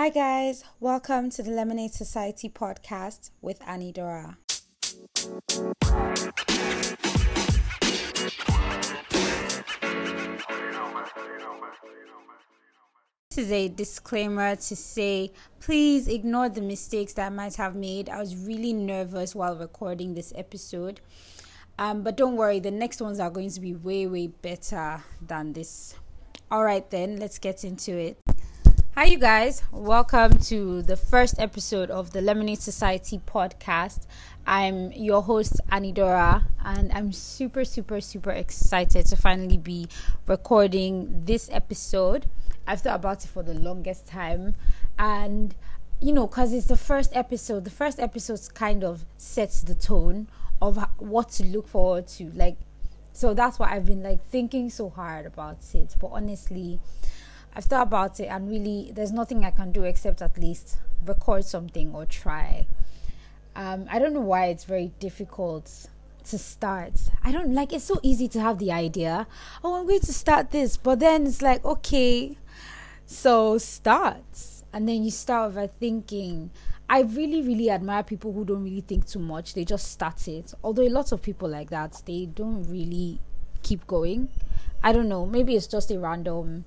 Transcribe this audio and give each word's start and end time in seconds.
Hi, 0.00 0.08
guys. 0.08 0.64
Welcome 0.80 1.28
to 1.32 1.42
the 1.42 1.50
Lemonade 1.50 1.92
Society 1.92 2.48
podcast 2.48 3.32
with 3.42 3.60
Annie 3.68 3.92
Dora. 3.92 4.38
This 13.28 13.36
is 13.36 13.52
a 13.52 13.68
disclaimer 13.68 14.56
to 14.56 14.74
say 14.74 15.32
please 15.60 16.08
ignore 16.08 16.48
the 16.48 16.62
mistakes 16.62 17.12
that 17.12 17.26
I 17.26 17.28
might 17.28 17.56
have 17.56 17.76
made. 17.76 18.08
I 18.08 18.20
was 18.20 18.34
really 18.34 18.72
nervous 18.72 19.34
while 19.34 19.54
recording 19.54 20.14
this 20.14 20.32
episode. 20.34 21.02
Um, 21.78 22.02
but 22.02 22.16
don't 22.16 22.36
worry, 22.36 22.58
the 22.58 22.70
next 22.70 23.02
ones 23.02 23.20
are 23.20 23.28
going 23.28 23.50
to 23.50 23.60
be 23.60 23.74
way, 23.74 24.06
way 24.06 24.28
better 24.28 25.02
than 25.20 25.52
this. 25.52 25.94
All 26.50 26.64
right, 26.64 26.90
then, 26.90 27.18
let's 27.18 27.38
get 27.38 27.64
into 27.64 27.98
it. 27.98 28.18
Hi, 28.96 29.04
you 29.04 29.18
guys. 29.18 29.62
Welcome 29.70 30.38
to 30.40 30.82
the 30.82 30.96
first 30.96 31.38
episode 31.38 31.92
of 31.92 32.10
the 32.10 32.20
Lemonade 32.20 32.60
Society 32.60 33.20
podcast. 33.24 34.06
I'm 34.44 34.90
your 34.90 35.22
host, 35.22 35.60
Anidora, 35.70 36.44
and 36.64 36.90
I'm 36.92 37.12
super, 37.12 37.64
super, 37.64 38.00
super 38.00 38.32
excited 38.32 39.06
to 39.06 39.16
finally 39.16 39.58
be 39.58 39.86
recording 40.26 41.24
this 41.24 41.48
episode. 41.52 42.26
I've 42.66 42.80
thought 42.80 42.96
about 42.96 43.24
it 43.24 43.28
for 43.28 43.44
the 43.44 43.54
longest 43.54 44.08
time, 44.08 44.56
and 44.98 45.54
you 46.00 46.12
know, 46.12 46.26
because 46.26 46.52
it's 46.52 46.66
the 46.66 46.76
first 46.76 47.14
episode, 47.14 47.64
the 47.64 47.70
first 47.70 48.00
episode 48.00 48.40
kind 48.54 48.82
of 48.82 49.04
sets 49.16 49.62
the 49.62 49.76
tone 49.76 50.26
of 50.60 50.84
what 50.98 51.30
to 51.30 51.44
look 51.44 51.68
forward 51.68 52.08
to. 52.08 52.24
Like, 52.34 52.56
so 53.12 53.34
that's 53.34 53.58
why 53.60 53.70
I've 53.70 53.86
been 53.86 54.02
like 54.02 54.26
thinking 54.26 54.68
so 54.68 54.90
hard 54.90 55.26
about 55.26 55.58
it, 55.74 55.94
but 56.00 56.08
honestly, 56.08 56.80
I've 57.54 57.64
thought 57.64 57.86
about 57.86 58.20
it 58.20 58.26
and 58.26 58.48
really 58.48 58.92
there's 58.94 59.12
nothing 59.12 59.44
I 59.44 59.50
can 59.50 59.72
do 59.72 59.84
except 59.84 60.22
at 60.22 60.38
least 60.38 60.78
record 61.04 61.44
something 61.44 61.94
or 61.94 62.06
try. 62.06 62.66
Um, 63.56 63.86
I 63.90 63.98
don't 63.98 64.14
know 64.14 64.20
why 64.20 64.46
it's 64.46 64.64
very 64.64 64.92
difficult 65.00 65.88
to 66.24 66.38
start. 66.38 66.92
I 67.24 67.32
don't 67.32 67.52
like 67.52 67.72
it's 67.72 67.84
so 67.84 67.98
easy 68.02 68.28
to 68.28 68.40
have 68.40 68.58
the 68.58 68.72
idea, 68.72 69.26
oh, 69.64 69.80
I'm 69.80 69.86
going 69.86 70.00
to 70.00 70.12
start 70.12 70.50
this, 70.50 70.76
but 70.76 71.00
then 71.00 71.26
it's 71.26 71.42
like, 71.42 71.64
okay, 71.64 72.36
so 73.06 73.58
start. 73.58 74.24
And 74.72 74.88
then 74.88 75.02
you 75.02 75.10
start 75.10 75.54
overthinking. 75.54 76.50
I 76.88 77.00
really, 77.02 77.42
really 77.42 77.70
admire 77.70 78.04
people 78.04 78.32
who 78.32 78.44
don't 78.44 78.62
really 78.62 78.82
think 78.82 79.06
too 79.06 79.18
much. 79.18 79.54
They 79.54 79.64
just 79.64 79.90
start 79.90 80.28
it. 80.28 80.54
Although 80.62 80.82
a 80.82 80.88
lot 80.90 81.12
of 81.12 81.22
people 81.22 81.48
like 81.48 81.70
that, 81.70 82.02
they 82.06 82.26
don't 82.26 82.64
really 82.64 83.20
keep 83.62 83.86
going. 83.86 84.28
I 84.82 84.92
don't 84.92 85.08
know. 85.08 85.26
Maybe 85.26 85.56
it's 85.56 85.66
just 85.66 85.90
a 85.90 85.98
random 85.98 86.64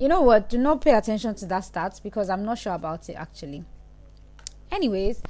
you 0.00 0.08
know 0.08 0.22
what? 0.22 0.48
Do 0.48 0.58
not 0.58 0.80
pay 0.80 0.94
attention 0.94 1.34
to 1.36 1.46
that 1.46 1.62
stats 1.62 2.02
because 2.02 2.30
I'm 2.30 2.44
not 2.44 2.58
sure 2.58 2.72
about 2.72 3.08
it 3.10 3.14
actually. 3.14 3.64
Anyways, 4.72 5.22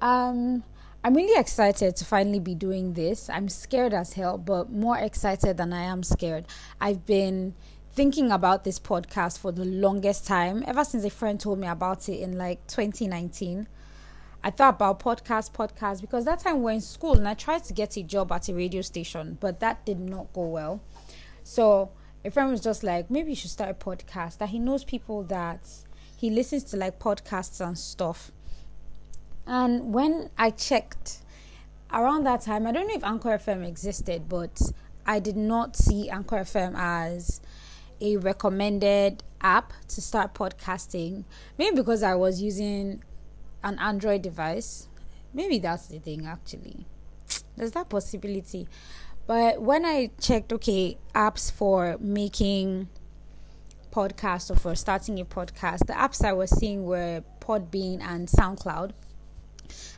um, 0.00 0.64
I'm 1.04 1.14
really 1.14 1.38
excited 1.38 1.94
to 1.96 2.04
finally 2.06 2.40
be 2.40 2.54
doing 2.54 2.94
this. 2.94 3.28
I'm 3.28 3.50
scared 3.50 3.92
as 3.92 4.14
hell, 4.14 4.38
but 4.38 4.72
more 4.72 4.96
excited 4.96 5.58
than 5.58 5.74
I 5.74 5.82
am 5.82 6.02
scared. 6.02 6.46
I've 6.80 7.04
been 7.04 7.54
thinking 7.92 8.32
about 8.32 8.64
this 8.64 8.78
podcast 8.78 9.38
for 9.38 9.52
the 9.52 9.66
longest 9.66 10.26
time, 10.26 10.64
ever 10.66 10.84
since 10.84 11.04
a 11.04 11.10
friend 11.10 11.38
told 11.38 11.58
me 11.58 11.68
about 11.68 12.08
it 12.08 12.20
in 12.20 12.38
like 12.38 12.66
2019. 12.66 13.68
I 14.42 14.50
thought 14.50 14.76
about 14.76 15.00
podcast, 15.00 15.52
podcast, 15.52 16.00
because 16.00 16.24
that 16.24 16.38
time 16.38 16.62
we're 16.62 16.72
in 16.72 16.80
school 16.80 17.12
and 17.14 17.28
I 17.28 17.34
tried 17.34 17.64
to 17.64 17.74
get 17.74 17.98
a 17.98 18.02
job 18.02 18.32
at 18.32 18.48
a 18.48 18.54
radio 18.54 18.80
station, 18.80 19.36
but 19.38 19.60
that 19.60 19.84
did 19.84 20.00
not 20.00 20.32
go 20.32 20.46
well. 20.46 20.80
So 21.42 21.90
a 22.24 22.30
friend 22.30 22.50
was 22.50 22.60
just 22.60 22.82
like, 22.82 23.10
maybe 23.10 23.30
you 23.30 23.36
should 23.36 23.50
start 23.50 23.70
a 23.70 23.74
podcast. 23.74 24.38
That 24.38 24.48
he 24.48 24.58
knows 24.58 24.84
people 24.84 25.24
that 25.24 25.60
he 26.16 26.30
listens 26.30 26.64
to 26.64 26.76
like 26.76 26.98
podcasts 26.98 27.64
and 27.64 27.76
stuff. 27.76 28.32
And 29.46 29.92
when 29.92 30.30
I 30.38 30.50
checked 30.50 31.18
around 31.92 32.24
that 32.24 32.40
time, 32.40 32.66
I 32.66 32.72
don't 32.72 32.88
know 32.88 32.94
if 32.94 33.04
Anchor 33.04 33.36
FM 33.36 33.66
existed, 33.66 34.28
but 34.28 34.60
I 35.06 35.20
did 35.20 35.36
not 35.36 35.76
see 35.76 36.08
Anchor 36.08 36.36
FM 36.36 36.74
as 36.76 37.42
a 38.00 38.16
recommended 38.16 39.22
app 39.42 39.72
to 39.88 40.00
start 40.00 40.34
podcasting. 40.34 41.24
Maybe 41.58 41.76
because 41.76 42.02
I 42.02 42.14
was 42.14 42.40
using 42.40 43.02
an 43.62 43.78
Android 43.78 44.22
device. 44.22 44.88
Maybe 45.34 45.58
that's 45.58 45.88
the 45.88 45.98
thing 45.98 46.26
actually. 46.26 46.86
There's 47.56 47.72
that 47.72 47.88
possibility. 47.88 48.68
But 49.26 49.62
when 49.62 49.84
I 49.84 50.10
checked, 50.20 50.52
okay, 50.52 50.98
apps 51.14 51.50
for 51.50 51.96
making 51.98 52.88
podcasts 53.90 54.50
or 54.50 54.56
for 54.56 54.74
starting 54.74 55.18
a 55.20 55.24
podcast, 55.24 55.86
the 55.86 55.94
apps 55.94 56.24
I 56.24 56.32
was 56.32 56.50
seeing 56.50 56.84
were 56.84 57.22
Podbean 57.40 58.02
and 58.02 58.28
SoundCloud. 58.28 58.92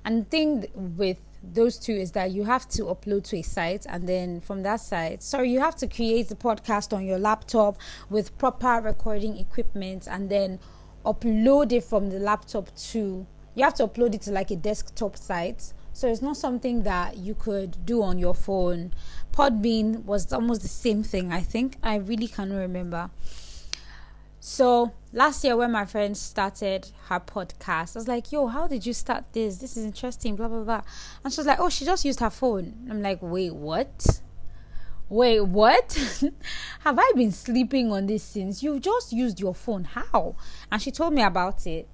And 0.04 0.24
the 0.24 0.28
thing 0.30 0.66
with 0.74 1.18
those 1.42 1.78
two 1.78 1.92
is 1.92 2.12
that 2.12 2.30
you 2.30 2.44
have 2.44 2.68
to 2.68 2.84
upload 2.84 3.24
to 3.24 3.36
a 3.36 3.42
site 3.42 3.86
and 3.88 4.08
then 4.08 4.40
from 4.40 4.62
that 4.62 4.80
site 4.80 5.22
sorry 5.22 5.50
you 5.50 5.60
have 5.60 5.76
to 5.76 5.86
create 5.86 6.28
the 6.28 6.34
podcast 6.34 6.92
on 6.92 7.04
your 7.04 7.18
laptop 7.18 7.76
with 8.10 8.36
proper 8.38 8.80
recording 8.80 9.36
equipment 9.36 10.08
and 10.10 10.28
then 10.28 10.58
upload 11.04 11.70
it 11.72 11.84
from 11.84 12.10
the 12.10 12.18
laptop 12.18 12.74
to 12.74 13.26
you 13.54 13.62
have 13.62 13.74
to 13.74 13.86
upload 13.86 14.14
it 14.14 14.22
to 14.22 14.30
like 14.30 14.50
a 14.50 14.56
desktop 14.56 15.16
site 15.16 15.72
so 15.96 16.06
it's 16.08 16.20
not 16.20 16.36
something 16.36 16.82
that 16.82 17.16
you 17.16 17.34
could 17.34 17.86
do 17.86 18.02
on 18.02 18.18
your 18.18 18.34
phone. 18.34 18.92
Podbean 19.32 20.04
was 20.04 20.30
almost 20.30 20.60
the 20.60 20.68
same 20.68 21.02
thing, 21.02 21.32
I 21.32 21.40
think. 21.40 21.78
I 21.82 21.94
really 21.94 22.28
cannot 22.28 22.58
remember. 22.58 23.08
So 24.38 24.92
last 25.14 25.42
year 25.42 25.56
when 25.56 25.72
my 25.72 25.86
friend 25.86 26.14
started 26.14 26.90
her 27.06 27.18
podcast, 27.18 27.96
I 27.96 28.00
was 28.00 28.08
like, 28.08 28.30
yo, 28.30 28.46
how 28.46 28.66
did 28.66 28.84
you 28.84 28.92
start 28.92 29.24
this? 29.32 29.56
This 29.56 29.78
is 29.78 29.86
interesting, 29.86 30.36
blah 30.36 30.48
blah 30.48 30.64
blah. 30.64 30.82
And 31.24 31.32
she 31.32 31.40
was 31.40 31.46
like, 31.46 31.60
Oh, 31.60 31.70
she 31.70 31.86
just 31.86 32.04
used 32.04 32.20
her 32.20 32.28
phone. 32.28 32.74
I'm 32.90 33.00
like, 33.00 33.20
wait, 33.22 33.54
what? 33.54 34.20
Wait, 35.08 35.40
what? 35.40 36.20
Have 36.80 36.98
I 36.98 37.12
been 37.16 37.32
sleeping 37.32 37.90
on 37.90 38.04
this 38.04 38.22
since? 38.22 38.62
You've 38.62 38.82
just 38.82 39.14
used 39.14 39.40
your 39.40 39.54
phone. 39.54 39.84
How? 39.84 40.36
And 40.70 40.82
she 40.82 40.90
told 40.90 41.14
me 41.14 41.22
about 41.22 41.66
it. 41.66 41.88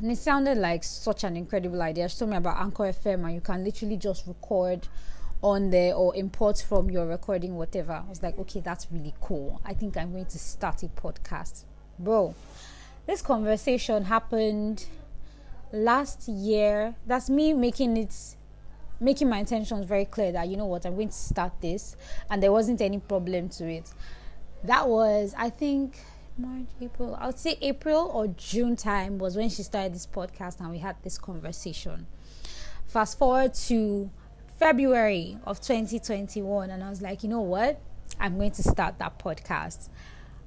And 0.00 0.12
it 0.12 0.18
sounded 0.18 0.58
like 0.58 0.84
such 0.84 1.24
an 1.24 1.36
incredible 1.36 1.82
idea. 1.82 2.08
She 2.08 2.18
told 2.18 2.30
me 2.30 2.36
about 2.36 2.58
Anchor 2.58 2.84
FM, 2.84 3.24
and 3.24 3.34
you 3.34 3.40
can 3.40 3.64
literally 3.64 3.96
just 3.96 4.26
record 4.26 4.86
on 5.42 5.70
there 5.70 5.94
or 5.94 6.14
import 6.16 6.64
from 6.66 6.90
your 6.90 7.06
recording, 7.06 7.56
whatever. 7.56 7.92
I 7.92 8.08
was 8.08 8.22
like, 8.22 8.38
okay, 8.38 8.60
that's 8.60 8.86
really 8.90 9.14
cool. 9.20 9.60
I 9.64 9.74
think 9.74 9.96
I'm 9.96 10.12
going 10.12 10.26
to 10.26 10.38
start 10.38 10.82
a 10.82 10.88
podcast. 10.88 11.64
Bro, 11.98 12.34
this 13.06 13.22
conversation 13.22 14.04
happened 14.04 14.86
last 15.72 16.28
year. 16.28 16.94
That's 17.06 17.28
me 17.28 17.52
making 17.52 17.96
it 17.96 18.14
making 19.00 19.28
my 19.28 19.38
intentions 19.38 19.86
very 19.86 20.04
clear 20.04 20.32
that 20.32 20.48
you 20.48 20.56
know 20.56 20.66
what, 20.66 20.84
I'm 20.84 20.96
going 20.96 21.10
to 21.10 21.14
start 21.14 21.52
this 21.60 21.96
and 22.30 22.42
there 22.42 22.50
wasn't 22.50 22.80
any 22.80 22.98
problem 22.98 23.48
to 23.50 23.70
it. 23.70 23.92
That 24.64 24.88
was 24.88 25.34
I 25.38 25.50
think 25.50 25.98
March, 26.38 26.68
April. 26.80 27.16
I 27.20 27.26
would 27.26 27.38
say 27.38 27.58
April 27.60 28.10
or 28.14 28.28
June 28.28 28.76
time 28.76 29.18
was 29.18 29.36
when 29.36 29.48
she 29.48 29.64
started 29.64 29.92
this 29.92 30.06
podcast 30.06 30.60
and 30.60 30.70
we 30.70 30.78
had 30.78 30.96
this 31.02 31.18
conversation. 31.18 32.06
Fast 32.86 33.18
forward 33.18 33.54
to 33.54 34.08
February 34.58 35.36
of 35.44 35.60
2021, 35.60 36.70
and 36.70 36.82
I 36.82 36.88
was 36.88 37.02
like, 37.02 37.22
you 37.22 37.28
know 37.28 37.40
what? 37.40 37.80
I'm 38.20 38.36
going 38.36 38.52
to 38.52 38.62
start 38.62 38.98
that 39.00 39.18
podcast. 39.18 39.88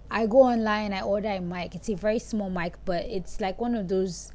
I 0.09 0.25
go 0.25 0.43
online, 0.43 0.93
I 0.93 1.01
order 1.01 1.29
a 1.29 1.41
mic. 1.41 1.75
It's 1.75 1.89
a 1.89 1.95
very 1.95 2.19
small 2.19 2.49
mic, 2.49 2.75
but 2.85 3.05
it's 3.05 3.41
like 3.41 3.59
one 3.59 3.75
of 3.75 3.87
those 3.87 4.31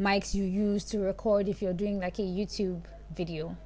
mics 0.00 0.34
you 0.34 0.44
use 0.44 0.84
to 0.84 1.00
record 1.00 1.48
if 1.48 1.60
you're 1.60 1.72
doing 1.72 1.98
like 1.98 2.18
a 2.18 2.22
YouTube 2.22 2.84
video. 3.14 3.56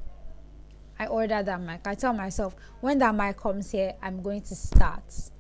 I 0.99 1.07
order 1.07 1.43
that 1.43 1.61
mic. 1.61 1.87
I 1.87 1.95
tell 1.95 2.15
myself, 2.15 2.57
when 2.81 2.99
that 2.99 3.15
mic 3.15 3.37
comes 3.37 3.71
here, 3.71 3.95
I'm 4.03 4.23
going 4.23 4.41
to 4.43 4.55
start 4.55 5.31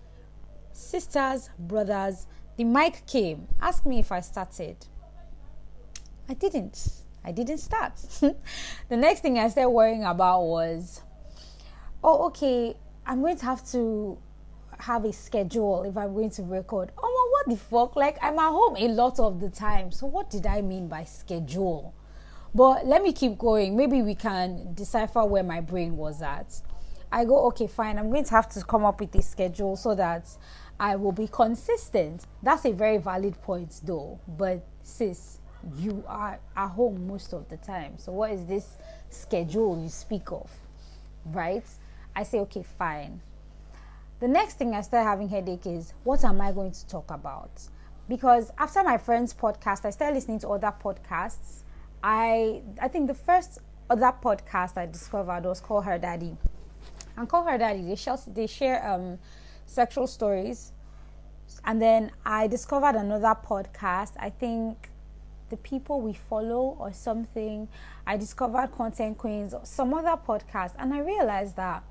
sisters, 0.76 1.50
brothers, 1.58 2.26
the 2.56 2.64
mic 2.64 3.06
came. 3.06 3.48
Ask 3.60 3.84
me 3.86 3.98
if 3.98 4.12
I 4.12 4.20
started. 4.20 4.76
I 6.28 6.34
didn't. 6.34 7.02
I 7.24 7.32
didn't 7.32 7.58
start. 7.58 7.94
the 8.20 8.96
next 8.96 9.20
thing 9.20 9.38
I 9.38 9.48
started 9.48 9.70
worrying 9.70 10.04
about 10.04 10.42
was, 10.42 11.02
oh, 12.02 12.26
okay, 12.26 12.76
I'm 13.04 13.20
going 13.20 13.36
to 13.36 13.44
have 13.44 13.66
to 13.72 14.18
have 14.78 15.04
a 15.04 15.12
schedule 15.12 15.82
if 15.84 15.96
I'm 15.96 16.14
going 16.14 16.30
to 16.30 16.42
record. 16.42 16.92
Oh, 16.98 17.30
what 17.32 17.48
the 17.48 17.62
fuck? 17.62 17.96
Like, 17.96 18.18
I'm 18.22 18.38
at 18.38 18.50
home 18.50 18.76
a 18.76 18.88
lot 18.88 19.18
of 19.18 19.40
the 19.40 19.48
time. 19.48 19.90
So, 19.90 20.06
what 20.06 20.30
did 20.30 20.46
I 20.46 20.62
mean 20.62 20.88
by 20.88 21.04
schedule? 21.04 21.94
But 22.54 22.86
let 22.86 23.02
me 23.02 23.12
keep 23.12 23.38
going. 23.38 23.76
Maybe 23.76 24.02
we 24.02 24.14
can 24.14 24.72
decipher 24.74 25.24
where 25.24 25.42
my 25.42 25.60
brain 25.60 25.96
was 25.96 26.22
at. 26.22 26.60
I 27.12 27.24
go, 27.24 27.46
okay, 27.46 27.66
fine. 27.66 27.98
I'm 27.98 28.10
going 28.10 28.24
to 28.24 28.30
have 28.30 28.48
to 28.50 28.62
come 28.62 28.84
up 28.84 29.00
with 29.00 29.14
a 29.14 29.22
schedule 29.22 29.76
so 29.76 29.94
that 29.94 30.28
I 30.78 30.96
will 30.96 31.12
be 31.12 31.28
consistent. 31.28 32.26
That's 32.42 32.64
a 32.64 32.72
very 32.72 32.98
valid 32.98 33.40
point, 33.42 33.80
though. 33.84 34.18
But 34.28 34.64
sis, 34.82 35.38
you 35.76 36.04
are 36.06 36.38
at 36.56 36.68
home 36.68 37.06
most 37.06 37.32
of 37.32 37.48
the 37.48 37.56
time. 37.56 37.94
So 37.98 38.12
what 38.12 38.30
is 38.30 38.44
this 38.46 38.78
schedule 39.10 39.80
you 39.82 39.88
speak 39.88 40.32
of? 40.32 40.50
Right? 41.24 41.64
I 42.14 42.22
say, 42.22 42.40
okay, 42.40 42.62
fine. 42.78 43.20
The 44.20 44.28
next 44.28 44.54
thing 44.54 44.74
I 44.74 44.80
start 44.80 45.06
having 45.06 45.28
headache 45.28 45.66
is 45.66 45.92
what 46.04 46.24
am 46.24 46.40
I 46.40 46.52
going 46.52 46.72
to 46.72 46.86
talk 46.86 47.10
about? 47.10 47.50
because 48.08 48.50
after 48.58 48.82
my 48.82 48.98
friend's 48.98 49.34
podcast, 49.34 49.84
I 49.84 49.90
started 49.90 50.14
listening 50.14 50.38
to 50.40 50.48
other 50.50 50.72
podcasts. 50.82 51.62
I 52.02 52.62
I 52.80 52.88
think 52.88 53.08
the 53.08 53.14
first 53.14 53.58
other 53.90 54.12
podcast 54.22 54.76
I 54.76 54.86
discovered 54.86 55.44
was 55.44 55.60
Call 55.60 55.80
Her 55.80 55.98
Daddy. 55.98 56.36
And 57.16 57.28
Call 57.28 57.44
Her 57.44 57.58
Daddy, 57.58 57.82
they 57.82 57.96
share, 57.96 58.18
they 58.26 58.46
share 58.46 58.86
um, 58.86 59.18
sexual 59.66 60.06
stories. 60.06 60.72
And 61.64 61.80
then 61.80 62.10
I 62.24 62.46
discovered 62.46 62.96
another 62.96 63.36
podcast. 63.44 64.12
I 64.18 64.30
think 64.30 64.90
the 65.48 65.56
people 65.58 66.00
we 66.00 66.12
follow 66.12 66.76
or 66.78 66.92
something. 66.92 67.68
I 68.06 68.16
discovered 68.16 68.72
Content 68.72 69.18
Queens, 69.18 69.54
some 69.64 69.94
other 69.94 70.20
podcast, 70.20 70.72
and 70.78 70.92
I 70.92 71.00
realized 71.00 71.56
that 71.56 71.84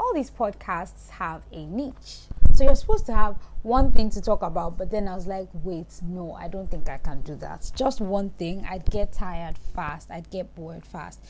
all 0.00 0.12
these 0.14 0.30
podcasts 0.30 1.10
have 1.10 1.42
a 1.52 1.64
niche. 1.66 2.22
So 2.54 2.64
you're 2.64 2.74
supposed 2.74 3.06
to 3.06 3.14
have 3.14 3.36
one 3.62 3.92
thing 3.92 4.10
to 4.10 4.20
talk 4.20 4.42
about, 4.42 4.76
but 4.76 4.90
then 4.90 5.08
I 5.08 5.14
was 5.14 5.26
like, 5.26 5.48
wait, 5.54 6.00
no, 6.02 6.32
I 6.32 6.48
don't 6.48 6.70
think 6.70 6.88
I 6.88 6.98
can 6.98 7.22
do 7.22 7.34
that. 7.36 7.70
Just 7.74 8.00
one 8.00 8.30
thing, 8.30 8.66
I'd 8.68 8.90
get 8.90 9.12
tired 9.12 9.56
fast, 9.74 10.10
I'd 10.10 10.28
get 10.30 10.54
bored 10.54 10.84
fast. 10.84 11.24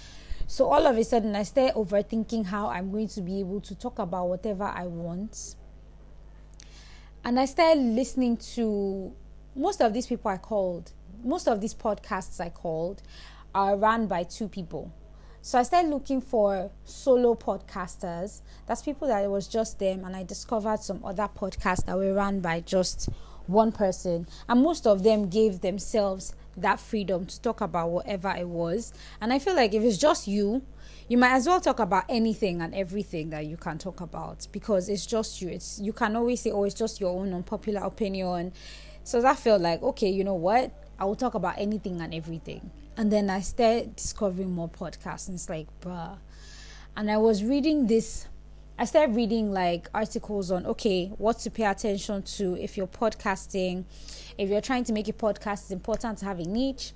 So 0.46 0.66
all 0.66 0.86
of 0.86 0.96
a 0.96 1.04
sudden, 1.04 1.36
I 1.36 1.44
start 1.44 1.74
overthinking 1.74 2.46
how 2.46 2.68
I'm 2.68 2.90
going 2.90 3.08
to 3.08 3.20
be 3.20 3.40
able 3.40 3.60
to 3.60 3.74
talk 3.74 3.98
about 3.98 4.28
whatever 4.28 4.64
I 4.64 4.86
want. 4.86 5.54
And 7.24 7.38
I 7.38 7.44
started 7.44 7.80
listening 7.80 8.36
to 8.54 9.12
most 9.54 9.80
of 9.80 9.94
these 9.94 10.08
people 10.08 10.28
I 10.28 10.38
called, 10.38 10.90
most 11.22 11.46
of 11.46 11.60
these 11.60 11.72
podcasts 11.72 12.40
I 12.40 12.48
called 12.48 13.00
are 13.54 13.76
run 13.76 14.08
by 14.08 14.24
two 14.24 14.48
people. 14.48 14.92
So 15.40 15.56
I 15.58 15.62
started 15.62 15.88
looking 15.90 16.20
for 16.20 16.70
solo 16.84 17.34
podcasters. 17.34 18.40
That's 18.66 18.82
people 18.82 19.06
that 19.06 19.22
it 19.22 19.30
was 19.30 19.46
just 19.46 19.78
them, 19.78 20.04
and 20.04 20.16
I 20.16 20.24
discovered 20.24 20.80
some 20.80 21.04
other 21.04 21.28
podcasts 21.28 21.84
that 21.86 21.96
were 21.96 22.12
run 22.12 22.40
by 22.40 22.60
just 22.60 23.08
one 23.46 23.72
person. 23.72 24.26
And 24.48 24.62
most 24.62 24.86
of 24.86 25.02
them 25.02 25.28
gave 25.28 25.60
themselves 25.60 26.34
that 26.56 26.80
freedom 26.80 27.26
to 27.26 27.40
talk 27.40 27.60
about 27.60 27.90
whatever 27.90 28.30
it 28.30 28.48
was. 28.48 28.92
And 29.20 29.32
I 29.32 29.38
feel 29.38 29.54
like 29.54 29.74
if 29.74 29.82
it's 29.82 29.98
just 29.98 30.28
you, 30.28 30.62
you 31.08 31.18
might 31.18 31.32
as 31.32 31.46
well 31.46 31.60
talk 31.60 31.78
about 31.78 32.04
anything 32.08 32.60
and 32.60 32.74
everything 32.74 33.30
that 33.30 33.46
you 33.46 33.56
can 33.56 33.78
talk 33.78 34.00
about 34.00 34.46
because 34.52 34.88
it's 34.88 35.04
just 35.06 35.42
you. 35.42 35.48
It's 35.48 35.80
you 35.80 35.92
can 35.92 36.16
always 36.16 36.40
say, 36.40 36.50
Oh, 36.50 36.64
it's 36.64 36.74
just 36.74 37.00
your 37.00 37.18
own 37.18 37.32
unpopular 37.32 37.82
opinion. 37.82 38.52
So 39.04 39.20
that 39.20 39.38
felt 39.38 39.60
like, 39.60 39.82
okay, 39.82 40.08
you 40.08 40.24
know 40.24 40.34
what? 40.34 40.70
I 40.98 41.04
will 41.04 41.16
talk 41.16 41.34
about 41.34 41.58
anything 41.58 42.00
and 42.00 42.14
everything. 42.14 42.70
And 42.96 43.10
then 43.10 43.30
I 43.30 43.40
started 43.40 43.96
discovering 43.96 44.52
more 44.52 44.68
podcasts, 44.68 45.26
and 45.26 45.34
it's 45.34 45.48
like, 45.48 45.66
bruh. 45.80 46.18
And 46.96 47.10
I 47.10 47.16
was 47.16 47.42
reading 47.42 47.86
this, 47.86 48.26
I 48.78 48.84
started 48.84 49.14
reading 49.14 49.52
like 49.52 49.88
articles 49.94 50.50
on, 50.50 50.66
okay, 50.66 51.08
what 51.18 51.38
to 51.40 51.50
pay 51.50 51.64
attention 51.64 52.22
to 52.22 52.56
if 52.56 52.76
you're 52.76 52.86
podcasting. 52.86 53.84
If 54.38 54.48
you're 54.48 54.60
trying 54.62 54.84
to 54.84 54.92
make 54.92 55.08
a 55.08 55.12
podcast, 55.12 55.62
it's 55.62 55.70
important 55.70 56.18
to 56.18 56.24
have 56.24 56.38
a 56.38 56.44
niche. 56.44 56.92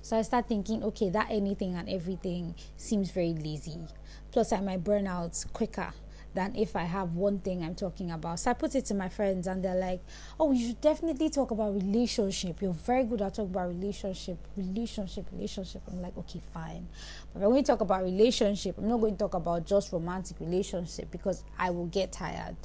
So 0.00 0.18
I 0.18 0.22
start 0.22 0.48
thinking, 0.48 0.82
okay, 0.84 1.10
that 1.10 1.28
anything 1.30 1.74
and 1.76 1.88
everything 1.88 2.54
seems 2.76 3.10
very 3.10 3.34
lazy. 3.34 3.86
Plus, 4.32 4.52
I 4.52 4.60
might 4.60 4.82
burn 4.82 5.06
out 5.06 5.44
quicker 5.52 5.92
than 6.34 6.54
if 6.56 6.76
I 6.76 6.82
have 6.82 7.14
one 7.14 7.38
thing 7.38 7.62
I'm 7.62 7.74
talking 7.74 8.10
about. 8.10 8.40
So 8.40 8.50
I 8.50 8.54
put 8.54 8.74
it 8.74 8.84
to 8.86 8.94
my 8.94 9.08
friends, 9.08 9.46
and 9.46 9.64
they're 9.64 9.74
like, 9.74 10.00
"Oh, 10.38 10.52
you 10.52 10.68
should 10.68 10.80
definitely 10.80 11.30
talk 11.30 11.50
about 11.50 11.74
relationship. 11.74 12.60
You're 12.60 12.72
very 12.72 13.04
good 13.04 13.22
at 13.22 13.34
talking 13.34 13.52
about 13.52 13.68
relationship, 13.68 14.38
relationship, 14.56 15.26
relationship." 15.32 15.82
I'm 15.90 16.02
like, 16.02 16.16
"Okay, 16.18 16.40
fine." 16.52 16.88
But 17.32 17.42
when 17.42 17.52
we 17.52 17.62
talk 17.62 17.80
about 17.80 18.02
relationship, 18.02 18.78
I'm 18.78 18.88
not 18.88 19.00
going 19.00 19.14
to 19.14 19.18
talk 19.18 19.34
about 19.34 19.64
just 19.64 19.92
romantic 19.92 20.38
relationship 20.40 21.10
because 21.10 21.44
I 21.58 21.70
will 21.70 21.86
get 21.86 22.12
tired. 22.12 22.56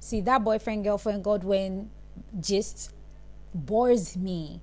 See 0.00 0.20
that 0.22 0.42
boyfriend 0.44 0.84
girlfriend 0.84 1.24
Godwin 1.24 1.90
gist 2.40 2.92
bores 3.54 4.16
me. 4.16 4.60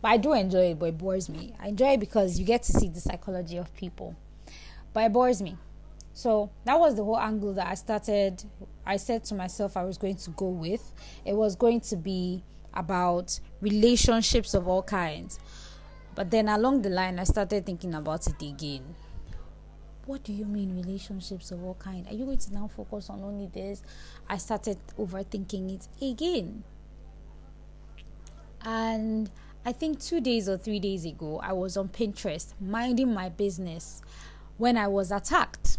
But 0.00 0.08
I 0.08 0.16
do 0.16 0.32
enjoy 0.32 0.70
it, 0.70 0.78
but 0.78 0.86
it 0.86 0.98
bores 0.98 1.28
me. 1.28 1.54
I 1.58 1.68
enjoy 1.68 1.94
it 1.94 2.00
because 2.00 2.38
you 2.38 2.44
get 2.44 2.62
to 2.64 2.72
see 2.72 2.88
the 2.88 3.00
psychology 3.00 3.56
of 3.56 3.74
people. 3.74 4.14
But 4.92 5.04
it 5.04 5.12
bores 5.12 5.42
me. 5.42 5.56
So 6.18 6.50
that 6.64 6.80
was 6.80 6.96
the 6.96 7.04
whole 7.04 7.20
angle 7.20 7.54
that 7.54 7.68
I 7.68 7.74
started. 7.74 8.42
I 8.84 8.96
said 8.96 9.22
to 9.26 9.36
myself 9.36 9.76
I 9.76 9.84
was 9.84 9.96
going 9.96 10.16
to 10.16 10.30
go 10.30 10.48
with. 10.48 10.92
It 11.24 11.32
was 11.32 11.54
going 11.54 11.80
to 11.82 11.96
be 11.96 12.42
about 12.74 13.38
relationships 13.60 14.52
of 14.52 14.66
all 14.66 14.82
kinds. 14.82 15.38
But 16.16 16.32
then 16.32 16.48
along 16.48 16.82
the 16.82 16.90
line, 16.90 17.20
I 17.20 17.22
started 17.22 17.64
thinking 17.64 17.94
about 17.94 18.26
it 18.26 18.42
again. 18.42 18.96
What 20.06 20.24
do 20.24 20.32
you 20.32 20.44
mean 20.44 20.74
relationships 20.74 21.52
of 21.52 21.62
all 21.62 21.74
kinds? 21.74 22.08
Are 22.08 22.14
you 22.14 22.24
going 22.24 22.38
to 22.38 22.52
now 22.52 22.66
focus 22.66 23.10
on 23.10 23.22
only 23.22 23.46
this? 23.46 23.84
I 24.28 24.38
started 24.38 24.78
overthinking 24.98 25.72
it 25.72 26.04
again. 26.04 26.64
And 28.62 29.30
I 29.64 29.70
think 29.70 30.00
two 30.00 30.20
days 30.20 30.48
or 30.48 30.58
three 30.58 30.80
days 30.80 31.04
ago, 31.04 31.38
I 31.44 31.52
was 31.52 31.76
on 31.76 31.90
Pinterest 31.90 32.54
minding 32.60 33.14
my 33.14 33.28
business 33.28 34.02
when 34.56 34.76
I 34.76 34.88
was 34.88 35.12
attacked 35.12 35.78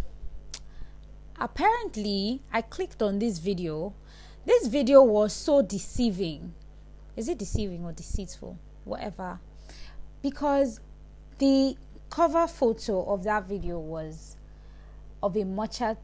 apparently 1.39 2.41
I 2.51 2.61
clicked 2.61 3.01
on 3.01 3.19
this 3.19 3.39
video. 3.39 3.93
This 4.45 4.67
video 4.67 5.03
was 5.03 5.33
so 5.33 5.61
deceiving. 5.61 6.53
Is 7.15 7.29
it 7.29 7.37
deceiving 7.37 7.83
or 7.85 7.91
deceitful? 7.91 8.57
Whatever. 8.85 9.39
Because 10.21 10.79
the 11.37 11.75
cover 12.09 12.47
photo 12.47 13.03
of 13.03 13.23
that 13.23 13.47
video 13.47 13.79
was 13.79 14.37
of 15.21 15.35
a 15.35 15.43
matcha 15.43 15.97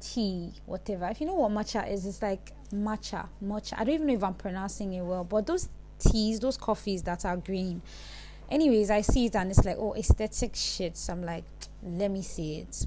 tea, 0.00 0.52
whatever. 0.66 1.06
If 1.06 1.20
you 1.20 1.26
know 1.26 1.34
what 1.34 1.52
matcha 1.52 1.90
is, 1.90 2.06
it's 2.06 2.22
like 2.22 2.52
matcha, 2.72 3.28
matcha. 3.44 3.74
I 3.76 3.84
don't 3.84 3.94
even 3.94 4.06
know 4.06 4.14
if 4.14 4.24
I'm 4.24 4.34
pronouncing 4.34 4.94
it 4.94 5.02
well, 5.02 5.24
but 5.24 5.46
those 5.46 5.68
teas, 5.98 6.40
those 6.40 6.56
coffees 6.56 7.02
that 7.02 7.24
are 7.24 7.36
green. 7.36 7.82
Anyways, 8.50 8.90
I 8.90 9.02
see 9.02 9.26
it 9.26 9.36
and 9.36 9.50
it's 9.50 9.64
like, 9.64 9.76
oh, 9.78 9.94
aesthetic 9.94 10.56
shit. 10.56 10.96
So 10.96 11.12
I'm 11.12 11.22
like, 11.22 11.44
let 11.82 12.10
me 12.10 12.22
see 12.22 12.58
it 12.60 12.86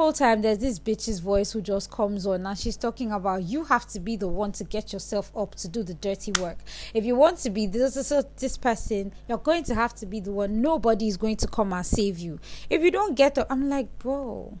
whole 0.00 0.14
time 0.14 0.40
there's 0.40 0.56
this 0.56 0.78
bitch's 0.78 1.20
voice 1.20 1.52
who 1.52 1.60
just 1.60 1.90
comes 1.90 2.26
on 2.26 2.46
and 2.46 2.58
she's 2.58 2.78
talking 2.78 3.12
about 3.12 3.42
you 3.42 3.64
have 3.64 3.86
to 3.86 4.00
be 4.00 4.16
the 4.16 4.26
one 4.26 4.50
to 4.50 4.64
get 4.64 4.94
yourself 4.94 5.30
up 5.36 5.54
to 5.54 5.68
do 5.68 5.82
the 5.82 5.92
dirty 5.92 6.32
work. 6.40 6.56
If 6.94 7.04
you 7.04 7.16
want 7.16 7.36
to 7.40 7.50
be 7.50 7.66
this 7.66 7.92
this, 7.92 8.10
this 8.38 8.56
person, 8.56 9.12
you're 9.28 9.36
going 9.36 9.62
to 9.64 9.74
have 9.74 9.94
to 9.96 10.06
be 10.06 10.20
the 10.20 10.32
one. 10.32 10.62
Nobody 10.62 11.06
is 11.06 11.18
going 11.18 11.36
to 11.36 11.46
come 11.46 11.74
and 11.74 11.84
save 11.84 12.18
you. 12.18 12.40
If 12.70 12.80
you 12.80 12.90
don't 12.90 13.14
get 13.14 13.36
up, 13.36 13.48
I'm 13.50 13.68
like, 13.68 13.98
bro. 13.98 14.56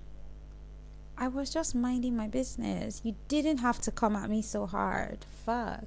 I 1.16 1.28
was 1.28 1.48
just 1.48 1.74
minding 1.74 2.14
my 2.14 2.28
business. 2.28 3.00
You 3.02 3.16
didn't 3.28 3.58
have 3.58 3.80
to 3.82 3.90
come 3.90 4.16
at 4.16 4.28
me 4.28 4.42
so 4.42 4.66
hard. 4.66 5.24
Fuck. 5.46 5.86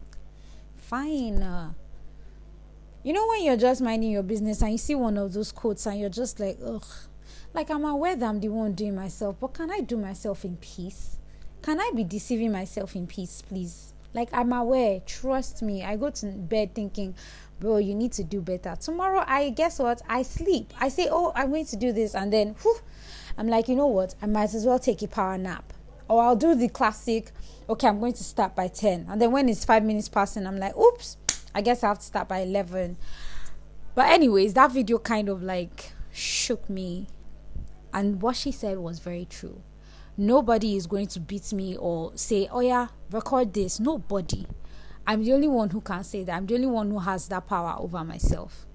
Fine. 0.78 1.76
You 3.04 3.14
know 3.14 3.28
when 3.28 3.44
you're 3.44 3.58
just 3.58 3.84
minding 3.84 4.10
your 4.10 4.24
business 4.24 4.64
and 4.64 4.72
you 4.72 4.80
see 4.80 4.96
one 4.96 5.16
of 5.16 5.32
those 5.34 5.52
quotes 5.52 5.86
and 5.86 6.00
you're 6.00 6.10
just 6.10 6.40
like, 6.40 6.58
ugh 6.66 6.84
like 7.54 7.70
I'm 7.70 7.86
aware 7.86 8.16
that 8.16 8.26
I'm 8.26 8.40
the 8.40 8.50
one 8.50 8.74
doing 8.74 8.96
myself, 8.96 9.38
but 9.40 9.54
can 9.54 9.72
I 9.72 9.80
do 9.80 9.98
myself 9.98 10.44
in 10.44 10.58
peace? 10.58 11.18
Can 11.62 11.80
I 11.80 11.92
be 11.96 12.04
deceiving 12.04 12.52
myself 12.52 12.96
in 12.96 13.08
peace, 13.08 13.42
please? 13.42 13.94
Like 14.14 14.30
I'm 14.34 14.54
aware, 14.54 15.02
trust 15.06 15.62
me. 15.62 15.84
I 15.84 15.96
go 15.96 16.10
to 16.10 16.26
bed 16.28 16.76
thinking, 16.76 17.16
bro, 17.60 17.78
you 17.78 17.96
need 17.96 18.12
to 18.14 18.24
do 18.24 18.42
better. 18.42 18.76
Tomorrow, 18.80 19.24
I 19.26 19.50
guess 19.50 19.80
what? 19.80 20.02
I 20.08 20.24
sleep. 20.24 20.74
I 20.80 20.90
say, 20.90 21.08
oh, 21.10 21.32
I'm 21.36 21.50
going 21.50 21.66
to 21.68 21.76
do 21.76 21.92
this, 21.92 22.14
and 22.14 22.32
then, 22.32 22.56
whew, 22.62 22.78
I'm 23.38 23.48
like, 23.48 23.70
you 23.70 23.76
know 23.76 23.88
what? 23.88 24.16
I 24.22 24.28
might 24.28 24.54
as 24.54 24.66
well 24.66 24.78
take 24.78 25.02
a 25.02 25.08
power 25.08 25.38
nap, 25.38 25.74
or 26.08 26.22
I'll 26.22 26.36
do 26.36 26.54
the 26.54 26.68
classic. 26.68 27.32
Okay, 27.70 27.88
I'm 27.88 28.00
going 28.00 28.14
to 28.14 28.24
start 28.24 28.56
by 28.56 28.68
ten, 28.68 29.08
and 29.10 29.22
then 29.22 29.32
when 29.32 29.48
it's 29.48 29.64
five 29.64 29.84
minutes 29.84 30.10
passing, 30.10 30.46
I'm 30.46 30.58
like, 30.58 30.76
oops, 30.76 31.18
I 31.56 31.62
guess 31.62 31.84
I 31.84 31.88
have 31.88 32.00
to 32.00 32.06
start 32.06 32.28
by 32.28 32.40
eleven. 32.40 32.98
But 33.96 34.10
anyways, 34.10 34.54
that 34.56 34.72
video 34.72 34.98
kind 35.00 35.30
of 35.30 35.42
like 35.42 35.94
shook 36.12 36.70
me 36.70 37.08
and 37.94 38.22
what 38.22 38.36
she 38.36 38.52
said 38.52 38.80
was 38.80 39.00
very 39.00 39.26
true. 39.26 39.62
Nobody 40.18 40.76
is 40.76 40.86
going 40.88 41.08
to 41.08 41.20
beat 41.20 41.54
me 41.54 41.76
or 41.78 42.12
say, 42.16 42.48
oh 42.52 42.60
yeah, 42.60 42.88
record 43.12 43.54
this. 43.54 43.80
Nobody. 43.80 44.46
I'm 45.06 45.24
the 45.24 45.34
only 45.34 45.48
one 45.48 45.70
who 45.70 45.82
can 45.82 46.04
say 46.04 46.24
that. 46.24 46.36
I'm 46.36 46.46
the 46.46 46.56
only 46.56 46.68
one 46.68 46.92
who 46.92 47.00
has 47.00 47.28
that 47.30 47.48
power 47.48 47.76
over 47.80 48.04
myself. 48.04 48.66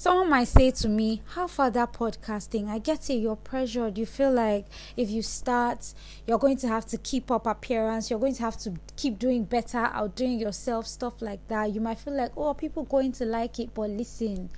Someone 0.00 0.30
might 0.30 0.48
say 0.48 0.70
to 0.70 0.88
me, 0.88 1.20
How 1.34 1.46
far 1.46 1.70
that 1.72 1.92
podcasting? 1.92 2.68
I 2.68 2.78
get 2.78 3.10
it, 3.10 3.16
you're 3.16 3.36
pressured. 3.36 3.98
You 3.98 4.06
feel 4.06 4.32
like 4.32 4.64
if 4.96 5.10
you 5.10 5.20
start, 5.20 5.92
you're 6.26 6.38
going 6.38 6.56
to 6.58 6.68
have 6.68 6.86
to 6.86 6.96
keep 6.96 7.30
up 7.30 7.46
appearance, 7.46 8.08
you're 8.08 8.18
going 8.18 8.34
to 8.36 8.42
have 8.42 8.56
to 8.60 8.72
keep 8.96 9.18
doing 9.18 9.44
better, 9.44 9.90
outdoing 9.92 10.38
yourself, 10.38 10.86
stuff 10.86 11.20
like 11.20 11.46
that. 11.48 11.74
You 11.74 11.82
might 11.82 11.98
feel 11.98 12.16
like, 12.16 12.32
Oh, 12.34 12.54
people 12.54 12.84
going 12.84 13.12
to 13.12 13.26
like 13.26 13.58
it? 13.58 13.74
But 13.74 13.90
listen, 13.90 14.48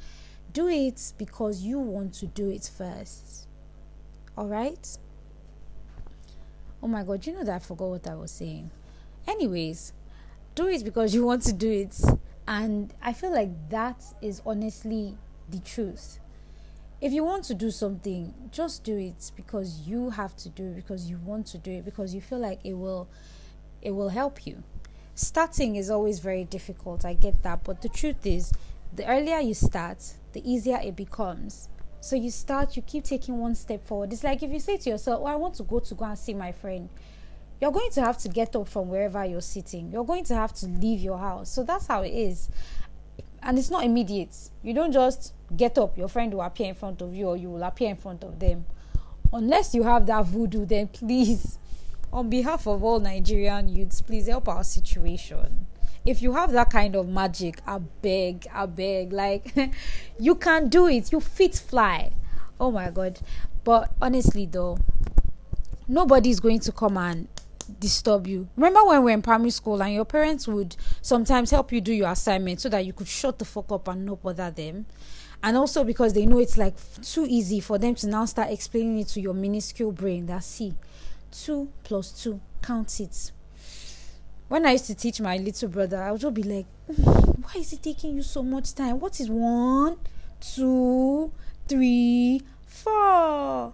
do 0.52 0.68
it 0.68 1.12
because 1.18 1.62
you 1.62 1.78
want 1.78 2.14
to 2.14 2.26
do 2.26 2.50
it 2.50 2.70
first. 2.76 3.46
All 4.36 4.46
right? 4.46 4.98
Oh 6.82 6.88
my 6.88 7.02
god, 7.04 7.26
you 7.26 7.32
know 7.32 7.44
that 7.44 7.54
I 7.56 7.58
forgot 7.58 7.88
what 7.88 8.06
I 8.08 8.14
was 8.14 8.30
saying. 8.30 8.70
Anyways, 9.26 9.92
do 10.54 10.66
it 10.68 10.84
because 10.84 11.14
you 11.14 11.24
want 11.30 11.42
to 11.42 11.52
do 11.52 11.70
it. 11.70 12.00
And 12.46 12.92
I 13.02 13.12
feel 13.12 13.32
like 13.32 13.70
that 13.70 14.02
is 14.20 14.42
honestly 14.44 15.16
the 15.48 15.60
truth. 15.60 16.18
If 17.00 17.12
you 17.12 17.24
want 17.24 17.44
to 17.44 17.54
do 17.54 17.70
something, 17.70 18.32
just 18.52 18.84
do 18.84 18.96
it 18.96 19.32
because 19.36 19.80
you 19.86 20.10
have 20.10 20.36
to 20.38 20.48
do 20.48 20.64
it 20.70 20.76
because 20.76 21.10
you 21.10 21.18
want 21.24 21.46
to 21.48 21.58
do 21.58 21.72
it 21.72 21.84
because 21.84 22.14
you 22.14 22.20
feel 22.20 22.38
like 22.38 22.60
it 22.64 22.74
will 22.74 23.08
it 23.80 23.90
will 23.90 24.10
help 24.10 24.46
you. 24.46 24.62
starting 25.14 25.76
is 25.76 25.90
always 25.90 26.20
very 26.20 26.44
difficult. 26.44 27.04
I 27.04 27.14
get 27.14 27.42
that. 27.42 27.64
But 27.64 27.82
the 27.82 27.88
truth 27.88 28.24
is, 28.26 28.52
the 28.94 29.06
earlier 29.06 29.38
you 29.38 29.54
start, 29.54 30.14
the 30.32 30.50
easier 30.50 30.78
it 30.82 30.96
becomes. 30.96 31.68
So 32.00 32.16
you 32.16 32.30
start, 32.30 32.74
you 32.76 32.82
keep 32.82 33.04
taking 33.04 33.38
one 33.38 33.54
step 33.54 33.84
forward. 33.84 34.12
It's 34.12 34.24
like 34.24 34.42
if 34.42 34.50
you 34.50 34.58
say 34.58 34.76
to 34.76 34.90
yourself, 34.90 35.20
Oh, 35.22 35.26
I 35.26 35.36
want 35.36 35.54
to 35.56 35.62
go 35.62 35.78
to 35.78 35.94
go 35.94 36.04
and 36.04 36.18
see 36.18 36.34
my 36.34 36.50
friend. 36.52 36.88
You're 37.60 37.70
going 37.70 37.90
to 37.92 38.00
have 38.02 38.18
to 38.18 38.28
get 38.28 38.56
up 38.56 38.66
from 38.68 38.88
wherever 38.88 39.24
you're 39.24 39.40
sitting. 39.40 39.92
You're 39.92 40.04
going 40.04 40.24
to 40.24 40.34
have 40.34 40.52
to 40.54 40.66
leave 40.66 41.00
your 41.00 41.18
house. 41.18 41.48
So 41.48 41.62
that's 41.62 41.86
how 41.86 42.02
it 42.02 42.10
is. 42.10 42.48
And 43.40 43.56
it's 43.56 43.70
not 43.70 43.84
immediate. 43.84 44.36
You 44.64 44.74
don't 44.74 44.90
just 44.90 45.32
get 45.56 45.78
up, 45.78 45.96
your 45.96 46.08
friend 46.08 46.32
will 46.34 46.42
appear 46.42 46.68
in 46.68 46.74
front 46.74 47.02
of 47.02 47.14
you 47.14 47.28
or 47.28 47.36
you 47.36 47.50
will 47.50 47.62
appear 47.62 47.90
in 47.90 47.96
front 47.96 48.24
of 48.24 48.40
them. 48.40 48.64
Unless 49.32 49.74
you 49.74 49.84
have 49.84 50.06
that 50.06 50.26
voodoo, 50.26 50.66
then 50.66 50.88
please 50.88 51.58
on 52.12 52.28
behalf 52.28 52.66
of 52.66 52.82
all 52.82 53.00
Nigerian 53.00 53.68
youths, 53.68 54.00
please 54.02 54.26
help 54.26 54.48
our 54.48 54.64
situation. 54.64 55.66
If 56.04 56.20
you 56.20 56.32
have 56.32 56.52
that 56.52 56.70
kind 56.70 56.96
of 56.96 57.08
magic, 57.08 57.60
I 57.66 57.78
beg, 57.78 58.46
I 58.52 58.66
beg, 58.66 59.12
like 59.12 59.54
you 60.18 60.34
can 60.34 60.68
do 60.68 60.88
it. 60.88 61.12
You 61.12 61.20
fit 61.20 61.54
fly. 61.54 62.12
Oh 62.58 62.70
my 62.70 62.90
god. 62.90 63.20
But 63.64 63.92
honestly 64.00 64.46
though, 64.46 64.78
nobody's 65.86 66.40
going 66.40 66.60
to 66.60 66.72
come 66.72 66.96
and 66.96 67.28
disturb 67.78 68.26
you. 68.26 68.48
Remember 68.56 68.84
when 68.84 69.00
we 69.00 69.04
were 69.04 69.10
in 69.10 69.22
primary 69.22 69.50
school 69.50 69.82
and 69.82 69.94
your 69.94 70.04
parents 70.04 70.48
would 70.48 70.76
sometimes 71.00 71.50
help 71.50 71.72
you 71.72 71.80
do 71.80 71.92
your 71.92 72.10
assignment 72.10 72.60
so 72.60 72.68
that 72.68 72.84
you 72.84 72.92
could 72.92 73.08
shut 73.08 73.38
the 73.38 73.44
fuck 73.44 73.70
up 73.70 73.88
and 73.88 74.04
not 74.04 74.22
bother 74.22 74.50
them? 74.50 74.86
And 75.42 75.56
also 75.56 75.84
because 75.84 76.12
they 76.12 76.26
know 76.26 76.38
it's 76.38 76.56
like 76.56 76.74
too 77.02 77.26
easy 77.28 77.60
for 77.60 77.78
them 77.78 77.94
to 77.96 78.06
now 78.06 78.24
start 78.24 78.50
explaining 78.50 78.98
it 79.00 79.08
to 79.08 79.20
your 79.20 79.34
minuscule 79.34 79.92
brain 79.92 80.26
that 80.26 80.44
see 80.44 80.74
2 81.32 81.68
plus 81.82 82.10
2. 82.22 82.40
Count 82.62 83.00
it. 83.00 83.32
When 84.52 84.66
I 84.66 84.72
used 84.72 84.84
to 84.88 84.94
teach 84.94 85.18
my 85.18 85.38
little 85.38 85.70
brother, 85.70 85.96
I 85.96 86.12
would 86.12 86.20
just 86.20 86.34
be 86.34 86.42
like, 86.42 86.66
mm, 86.86 87.42
why 87.42 87.58
is 87.58 87.72
it 87.72 87.82
taking 87.82 88.14
you 88.14 88.20
so 88.20 88.42
much 88.42 88.74
time? 88.74 89.00
What 89.00 89.18
is 89.18 89.30
one, 89.30 89.96
two, 90.42 91.32
three, 91.66 92.42
four, 92.66 93.72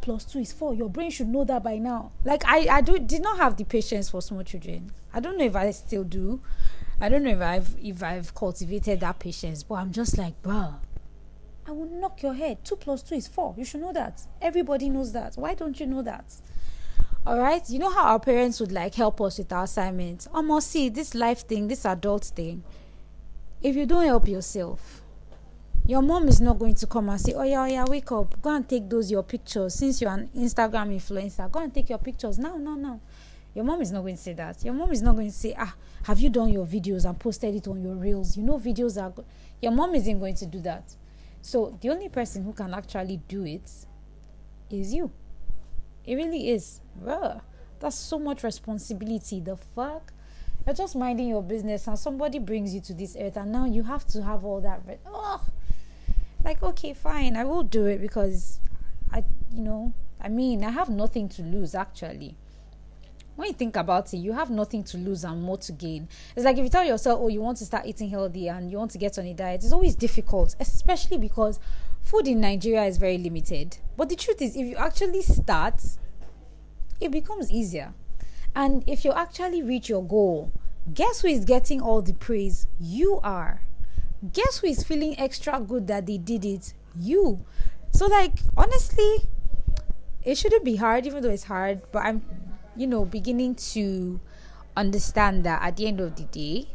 plus 0.00 0.24
two 0.24 0.40
is 0.40 0.52
four. 0.52 0.74
Your 0.74 0.88
brain 0.88 1.12
should 1.12 1.28
know 1.28 1.44
that 1.44 1.62
by 1.62 1.78
now. 1.78 2.10
Like 2.24 2.42
I, 2.44 2.66
I 2.68 2.80
do 2.80 2.98
did 2.98 3.22
not 3.22 3.38
have 3.38 3.56
the 3.56 3.62
patience 3.62 4.10
for 4.10 4.20
small 4.20 4.42
children. 4.42 4.90
I 5.12 5.20
don't 5.20 5.38
know 5.38 5.44
if 5.44 5.54
I 5.54 5.70
still 5.70 6.02
do. 6.02 6.40
I 7.00 7.08
don't 7.08 7.22
know 7.22 7.30
if 7.30 7.40
I've 7.40 7.76
if 7.80 8.02
I've 8.02 8.34
cultivated 8.34 8.98
that 8.98 9.20
patience, 9.20 9.62
but 9.62 9.76
I'm 9.76 9.92
just 9.92 10.18
like, 10.18 10.42
bruh, 10.42 10.74
I 11.68 11.70
will 11.70 11.86
knock 11.86 12.20
your 12.20 12.34
head. 12.34 12.64
Two 12.64 12.74
plus 12.74 13.04
two 13.04 13.14
is 13.14 13.28
four. 13.28 13.54
You 13.56 13.64
should 13.64 13.80
know 13.80 13.92
that. 13.92 14.22
Everybody 14.42 14.88
knows 14.88 15.12
that. 15.12 15.36
Why 15.36 15.54
don't 15.54 15.78
you 15.78 15.86
know 15.86 16.02
that? 16.02 16.24
All 17.26 17.38
right. 17.38 17.68
You 17.70 17.78
know 17.78 17.90
how 17.90 18.04
our 18.04 18.20
parents 18.20 18.60
would 18.60 18.70
like 18.70 18.94
help 18.94 19.18
us 19.22 19.38
with 19.38 19.50
our 19.50 19.64
assignments. 19.64 20.28
Almost 20.34 20.70
see 20.70 20.90
this 20.90 21.14
life 21.14 21.46
thing, 21.46 21.68
this 21.68 21.86
adult 21.86 22.24
thing. 22.24 22.62
If 23.62 23.76
you 23.76 23.86
don't 23.86 24.04
help 24.04 24.28
yourself, 24.28 25.00
your 25.86 26.02
mom 26.02 26.28
is 26.28 26.42
not 26.42 26.58
going 26.58 26.74
to 26.74 26.86
come 26.86 27.08
and 27.08 27.18
say, 27.18 27.32
"Oh 27.32 27.42
yeah, 27.42 27.62
oh 27.62 27.64
yeah, 27.64 27.84
wake 27.88 28.12
up, 28.12 28.40
go 28.42 28.50
and 28.54 28.68
take 28.68 28.90
those 28.90 29.10
your 29.10 29.22
pictures." 29.22 29.74
Since 29.74 30.02
you're 30.02 30.12
an 30.12 30.28
Instagram 30.36 30.94
influencer, 30.94 31.50
go 31.50 31.60
and 31.60 31.72
take 31.72 31.88
your 31.88 31.98
pictures 31.98 32.38
now, 32.38 32.56
no, 32.56 32.74
no. 32.74 33.00
Your 33.54 33.64
mom 33.64 33.80
is 33.80 33.90
not 33.90 34.02
going 34.02 34.16
to 34.16 34.22
say 34.22 34.34
that. 34.34 34.62
Your 34.62 34.74
mom 34.74 34.92
is 34.92 35.00
not 35.00 35.14
going 35.14 35.28
to 35.28 35.34
say, 35.34 35.54
"Ah, 35.58 35.74
have 36.02 36.20
you 36.20 36.28
done 36.28 36.52
your 36.52 36.66
videos 36.66 37.06
and 37.06 37.18
posted 37.18 37.54
it 37.54 37.66
on 37.68 37.82
your 37.82 37.94
reels?" 37.94 38.36
You 38.36 38.42
know, 38.42 38.58
videos 38.58 39.02
are. 39.02 39.08
Go-. 39.08 39.24
Your 39.62 39.72
mom 39.72 39.94
isn't 39.94 40.18
going 40.18 40.34
to 40.34 40.46
do 40.46 40.60
that. 40.60 40.94
So 41.40 41.78
the 41.80 41.88
only 41.88 42.10
person 42.10 42.44
who 42.44 42.52
can 42.52 42.74
actually 42.74 43.18
do 43.28 43.46
it 43.46 43.70
is 44.70 44.92
you. 44.92 45.10
It 46.04 46.16
really 46.16 46.50
is. 46.50 46.80
Bruh, 47.02 47.40
that's 47.80 47.96
so 47.96 48.18
much 48.18 48.42
responsibility. 48.42 49.40
The 49.40 49.56
fuck? 49.56 50.12
You're 50.66 50.74
just 50.74 50.96
minding 50.96 51.28
your 51.28 51.42
business 51.42 51.86
and 51.86 51.98
somebody 51.98 52.38
brings 52.38 52.74
you 52.74 52.80
to 52.82 52.94
this 52.94 53.16
earth 53.20 53.36
and 53.36 53.52
now 53.52 53.66
you 53.66 53.82
have 53.82 54.06
to 54.08 54.22
have 54.22 54.44
all 54.44 54.60
that. 54.62 54.80
Re- 54.86 54.98
oh, 55.06 55.44
like, 56.42 56.62
okay, 56.62 56.94
fine, 56.94 57.36
I 57.36 57.44
will 57.44 57.62
do 57.62 57.86
it 57.86 58.00
because 58.00 58.60
I, 59.12 59.24
you 59.52 59.62
know, 59.62 59.92
I 60.20 60.28
mean, 60.28 60.64
I 60.64 60.70
have 60.70 60.88
nothing 60.88 61.28
to 61.30 61.42
lose 61.42 61.74
actually 61.74 62.36
when 63.36 63.48
you 63.48 63.54
think 63.54 63.76
about 63.76 64.12
it, 64.14 64.18
you 64.18 64.32
have 64.32 64.50
nothing 64.50 64.84
to 64.84 64.96
lose 64.96 65.24
and 65.24 65.42
more 65.42 65.58
to 65.58 65.72
gain. 65.72 66.08
It's 66.36 66.44
like 66.44 66.56
if 66.56 66.64
you 66.64 66.70
tell 66.70 66.84
yourself, 66.84 67.20
oh, 67.22 67.28
you 67.28 67.40
want 67.40 67.58
to 67.58 67.64
start 67.64 67.86
eating 67.86 68.08
healthy 68.08 68.48
and 68.48 68.70
you 68.70 68.78
want 68.78 68.92
to 68.92 68.98
get 68.98 69.18
on 69.18 69.26
a 69.26 69.34
diet, 69.34 69.64
it's 69.64 69.72
always 69.72 69.94
difficult, 69.96 70.54
especially 70.60 71.18
because 71.18 71.58
food 72.02 72.28
in 72.28 72.40
Nigeria 72.40 72.84
is 72.84 72.96
very 72.96 73.18
limited. 73.18 73.78
But 73.96 74.08
the 74.08 74.16
truth 74.16 74.40
is, 74.40 74.56
if 74.56 74.64
you 74.66 74.76
actually 74.76 75.22
start, 75.22 75.82
it 77.00 77.10
becomes 77.10 77.50
easier. 77.50 77.92
And 78.54 78.84
if 78.86 79.04
you 79.04 79.12
actually 79.12 79.62
reach 79.62 79.88
your 79.88 80.04
goal, 80.04 80.52
guess 80.92 81.20
who 81.20 81.28
is 81.28 81.44
getting 81.44 81.80
all 81.80 82.02
the 82.02 82.14
praise? 82.14 82.66
You 82.78 83.20
are. 83.22 83.62
Guess 84.32 84.58
who 84.58 84.68
is 84.68 84.82
feeling 84.82 85.18
extra 85.18 85.60
good 85.60 85.86
that 85.88 86.06
they 86.06 86.18
did 86.18 86.44
it? 86.44 86.72
You. 86.96 87.44
So, 87.90 88.06
like, 88.06 88.34
honestly, 88.56 89.26
it 90.22 90.36
shouldn't 90.36 90.64
be 90.64 90.76
hard, 90.76 91.06
even 91.06 91.22
though 91.22 91.30
it's 91.30 91.44
hard, 91.44 91.82
but 91.92 92.04
I'm 92.04 92.22
you 92.76 92.86
know, 92.86 93.04
beginning 93.04 93.54
to 93.54 94.20
understand 94.76 95.44
that 95.44 95.62
at 95.62 95.76
the 95.76 95.86
end 95.86 96.00
of 96.00 96.16
the 96.16 96.24
day, 96.24 96.66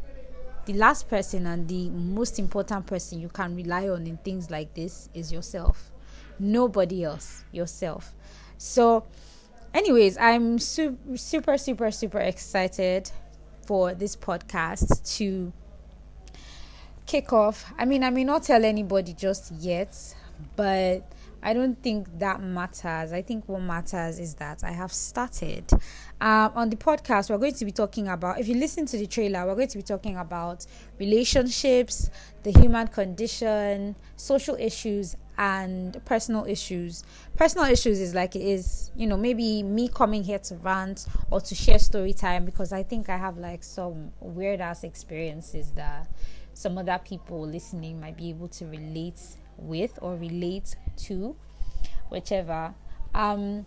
the 0.65 0.73
last 0.73 1.07
person 1.09 1.45
and 1.47 1.67
the 1.67 1.89
most 1.89 2.39
important 2.39 2.85
person 2.85 3.19
you 3.19 3.29
can 3.29 3.55
rely 3.55 3.89
on 3.89 4.05
in 4.07 4.17
things 4.17 4.49
like 4.49 4.73
this 4.73 5.09
is 5.13 5.31
yourself. 5.31 5.91
Nobody 6.37 7.03
else, 7.03 7.43
yourself. 7.51 8.13
So, 8.57 9.05
anyways, 9.73 10.17
I'm 10.17 10.59
su- 10.59 10.97
super, 11.15 11.57
super, 11.57 11.91
super 11.91 12.19
excited 12.19 13.11
for 13.65 13.93
this 13.93 14.15
podcast 14.15 15.17
to 15.17 15.53
kick 17.05 17.33
off. 17.33 17.71
I 17.77 17.85
mean, 17.85 18.03
I 18.03 18.09
may 18.09 18.23
not 18.23 18.43
tell 18.43 18.63
anybody 18.63 19.13
just 19.13 19.51
yet, 19.53 19.95
but 20.55 21.11
I 21.41 21.53
don't 21.53 21.81
think 21.81 22.19
that 22.19 22.41
matters. 22.41 23.13
I 23.13 23.21
think 23.21 23.47
what 23.47 23.61
matters 23.61 24.19
is 24.19 24.35
that 24.35 24.63
I 24.63 24.71
have 24.71 24.91
started. 24.91 25.71
Um, 26.19 26.51
on 26.55 26.69
the 26.69 26.75
podcast, 26.75 27.29
we're 27.29 27.37
going 27.37 27.53
to 27.53 27.65
be 27.65 27.71
talking 27.71 28.09
about, 28.09 28.39
if 28.39 28.47
you 28.47 28.55
listen 28.55 28.85
to 28.87 28.97
the 28.97 29.07
trailer, 29.07 29.45
we're 29.45 29.55
going 29.55 29.69
to 29.69 29.77
be 29.77 29.83
talking 29.83 30.17
about 30.17 30.65
relationships, 30.99 32.09
the 32.43 32.51
human 32.51 32.87
condition, 32.87 33.95
social 34.17 34.55
issues, 34.55 35.15
and 35.39 36.03
personal 36.03 36.45
issues. 36.45 37.05
Personal 37.37 37.65
issues 37.65 38.01
is 38.01 38.13
like 38.13 38.35
it 38.35 38.41
is, 38.41 38.91
you 38.95 39.07
know, 39.07 39.15
maybe 39.15 39.63
me 39.63 39.87
coming 39.87 40.21
here 40.21 40.37
to 40.37 40.55
rant 40.55 41.07
or 41.31 41.39
to 41.39 41.55
share 41.55 41.79
story 41.79 42.11
time 42.11 42.43
because 42.43 42.73
I 42.73 42.83
think 42.83 43.07
I 43.09 43.15
have 43.15 43.37
like 43.37 43.63
some 43.63 44.11
weird 44.19 44.59
ass 44.59 44.83
experiences 44.83 45.71
that 45.71 46.11
some 46.53 46.77
other 46.77 46.99
people 47.03 47.47
listening 47.47 48.01
might 48.01 48.17
be 48.17 48.29
able 48.29 48.49
to 48.49 48.65
relate 48.65 49.21
with 49.57 49.97
or 50.01 50.17
relate 50.17 50.75
to, 51.05 51.37
whichever. 52.09 52.73
Um, 53.15 53.65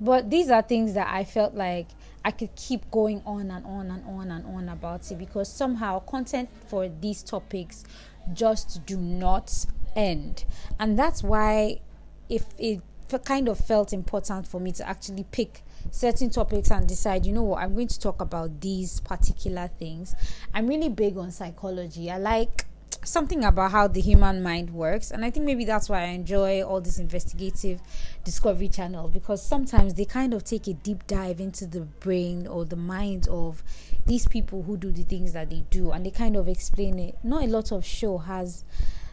but 0.00 0.30
these 0.30 0.48
are 0.48 0.62
things 0.62 0.94
that 0.94 1.08
I 1.12 1.24
felt 1.24 1.54
like 1.54 1.88
I 2.24 2.30
could 2.30 2.54
keep 2.56 2.90
going 2.90 3.20
on 3.26 3.50
and 3.50 3.66
on 3.66 3.90
and 3.90 4.04
on 4.06 4.30
and 4.30 4.46
on 4.46 4.70
about 4.70 5.10
it 5.10 5.18
because 5.18 5.52
somehow 5.52 5.98
content 5.98 6.48
for 6.68 6.88
these 6.88 7.22
topics 7.22 7.84
just 8.32 8.86
do 8.86 8.96
not 8.96 9.66
end. 9.98 10.44
And 10.78 10.98
that's 10.98 11.22
why 11.22 11.80
if 12.28 12.44
it 12.58 12.80
kind 13.24 13.48
of 13.48 13.58
felt 13.58 13.92
important 13.92 14.46
for 14.46 14.60
me 14.60 14.70
to 14.72 14.88
actually 14.88 15.24
pick 15.24 15.62
certain 15.90 16.30
topics 16.30 16.70
and 16.70 16.86
decide, 16.86 17.26
you 17.26 17.32
know 17.32 17.42
what, 17.42 17.62
I'm 17.62 17.74
going 17.74 17.88
to 17.88 17.98
talk 17.98 18.20
about 18.20 18.60
these 18.60 19.00
particular 19.00 19.68
things. 19.78 20.14
I'm 20.54 20.66
really 20.66 20.88
big 20.88 21.16
on 21.16 21.30
psychology. 21.30 22.10
I 22.10 22.18
like 22.18 22.66
something 23.04 23.44
about 23.44 23.70
how 23.70 23.86
the 23.86 24.00
human 24.00 24.42
mind 24.42 24.70
works 24.70 25.10
and 25.10 25.24
i 25.24 25.30
think 25.30 25.46
maybe 25.46 25.64
that's 25.64 25.88
why 25.88 26.00
i 26.00 26.06
enjoy 26.06 26.62
all 26.62 26.80
this 26.80 26.98
investigative 26.98 27.80
discovery 28.24 28.68
channel 28.68 29.08
because 29.08 29.42
sometimes 29.42 29.94
they 29.94 30.04
kind 30.04 30.34
of 30.34 30.42
take 30.42 30.66
a 30.66 30.72
deep 30.72 31.06
dive 31.06 31.38
into 31.38 31.66
the 31.66 31.80
brain 31.80 32.46
or 32.46 32.64
the 32.64 32.76
mind 32.76 33.28
of 33.28 33.62
these 34.06 34.26
people 34.26 34.62
who 34.62 34.76
do 34.76 34.90
the 34.90 35.04
things 35.04 35.32
that 35.32 35.48
they 35.48 35.62
do 35.70 35.90
and 35.92 36.04
they 36.04 36.10
kind 36.10 36.34
of 36.36 36.48
explain 36.48 36.98
it 36.98 37.16
not 37.22 37.44
a 37.44 37.46
lot 37.46 37.70
of 37.72 37.84
show 37.84 38.18
has 38.18 38.64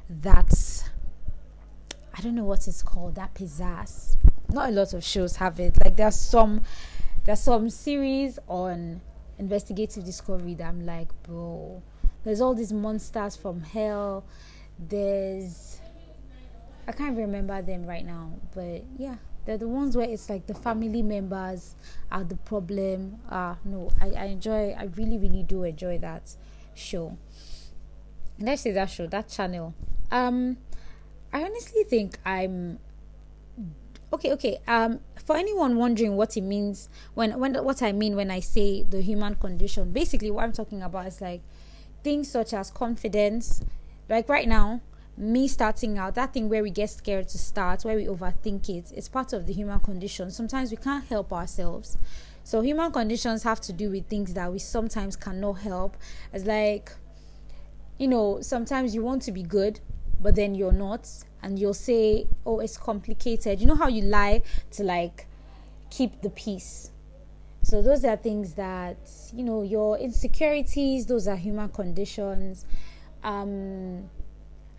that 0.09 0.83
i 2.17 2.21
don't 2.21 2.35
know 2.35 2.43
what 2.43 2.67
it's 2.67 2.83
called 2.83 3.15
that 3.15 3.33
pizzazz 3.33 4.17
not 4.51 4.69
a 4.69 4.71
lot 4.71 4.93
of 4.93 5.03
shows 5.03 5.35
have 5.37 5.59
it 5.59 5.77
like 5.83 5.95
there's 5.95 6.15
some 6.15 6.61
there's 7.25 7.39
some 7.41 7.69
series 7.69 8.37
on 8.47 9.01
investigative 9.39 10.05
discovery 10.05 10.53
that 10.53 10.67
i'm 10.67 10.85
like 10.85 11.09
bro 11.23 11.81
there's 12.25 12.41
all 12.41 12.55
these 12.55 12.73
monsters 12.73 13.35
from 13.35 13.61
hell. 13.61 14.25
There's 14.77 15.79
I 16.87 16.91
can't 16.91 17.15
remember 17.15 17.61
them 17.61 17.85
right 17.85 18.05
now, 18.05 18.33
but 18.53 18.83
yeah, 18.97 19.15
they're 19.45 19.57
the 19.57 19.67
ones 19.67 19.95
where 19.95 20.09
it's 20.09 20.29
like 20.29 20.45
the 20.47 20.53
family 20.53 21.01
members 21.01 21.75
are 22.11 22.23
the 22.23 22.35
problem. 22.35 23.19
Uh, 23.29 23.55
no, 23.63 23.89
I, 24.01 24.09
I 24.09 24.25
enjoy. 24.25 24.71
I 24.71 24.85
really, 24.95 25.17
really 25.17 25.43
do 25.43 25.63
enjoy 25.63 25.99
that 25.99 26.35
show. 26.73 27.17
Let's 28.39 28.63
say 28.63 28.71
that 28.71 28.89
show, 28.89 29.07
that 29.07 29.29
channel. 29.29 29.73
Um, 30.11 30.57
I 31.33 31.43
honestly 31.43 31.83
think 31.83 32.17
I'm 32.25 32.79
okay 34.13 34.31
okay 34.31 34.59
um 34.67 34.99
for 35.25 35.35
anyone 35.35 35.77
wondering 35.77 36.15
what 36.15 36.37
it 36.37 36.41
means 36.41 36.87
when 37.15 37.37
when 37.39 37.55
what 37.65 37.81
i 37.81 37.91
mean 37.91 38.15
when 38.15 38.29
i 38.29 38.39
say 38.39 38.83
the 38.83 39.01
human 39.01 39.33
condition 39.35 39.91
basically 39.91 40.29
what 40.29 40.43
i'm 40.43 40.53
talking 40.53 40.83
about 40.83 41.07
is 41.07 41.19
like 41.19 41.41
things 42.05 42.29
such 42.29 42.53
as 42.53 42.69
confidence. 42.69 43.63
Like 44.07 44.29
right 44.29 44.47
now 44.47 44.81
me 45.17 45.47
starting 45.47 45.97
out 45.97 46.13
that 46.13 46.33
thing 46.33 46.49
where 46.49 46.61
we 46.61 46.69
get 46.69 46.89
scared 46.89 47.27
to 47.29 47.37
start 47.37 47.83
where 47.83 47.95
we 47.95 48.05
overthink 48.05 48.67
it 48.67 48.91
it's 48.93 49.07
part 49.07 49.33
of 49.33 49.47
the 49.47 49.53
human 49.53 49.79
condition. 49.79 50.29
Sometimes 50.29 50.69
we 50.69 50.77
can't 50.77 51.05
help 51.05 51.33
ourselves. 51.33 51.97
So 52.43 52.61
human 52.61 52.91
conditions 52.91 53.41
have 53.41 53.59
to 53.61 53.73
do 53.73 53.89
with 53.89 54.05
things 54.07 54.35
that 54.35 54.51
we 54.53 54.59
sometimes 54.59 55.15
cannot 55.15 55.53
help. 55.69 55.97
It's 56.31 56.45
like 56.45 56.91
you 57.97 58.07
know 58.07 58.39
sometimes 58.41 58.93
you 58.93 59.01
want 59.01 59.23
to 59.23 59.31
be 59.31 59.41
good 59.41 59.79
but 60.21 60.35
then 60.35 60.55
you're 60.55 60.71
not 60.71 61.07
and 61.43 61.59
you'll 61.59 61.73
say 61.73 62.27
oh 62.45 62.59
it's 62.59 62.77
complicated. 62.77 63.59
You 63.61 63.67
know 63.67 63.75
how 63.75 63.87
you 63.87 64.03
lie 64.03 64.41
to 64.71 64.83
like 64.83 65.27
keep 65.89 66.21
the 66.21 66.29
peace? 66.29 66.91
So 67.63 67.81
those 67.81 68.05
are 68.05 68.15
things 68.15 68.53
that 68.53 68.97
you 69.33 69.43
know 69.43 69.63
your 69.63 69.97
insecurities 69.97 71.05
those 71.05 71.27
are 71.27 71.35
human 71.35 71.69
conditions. 71.69 72.65
Um 73.23 74.09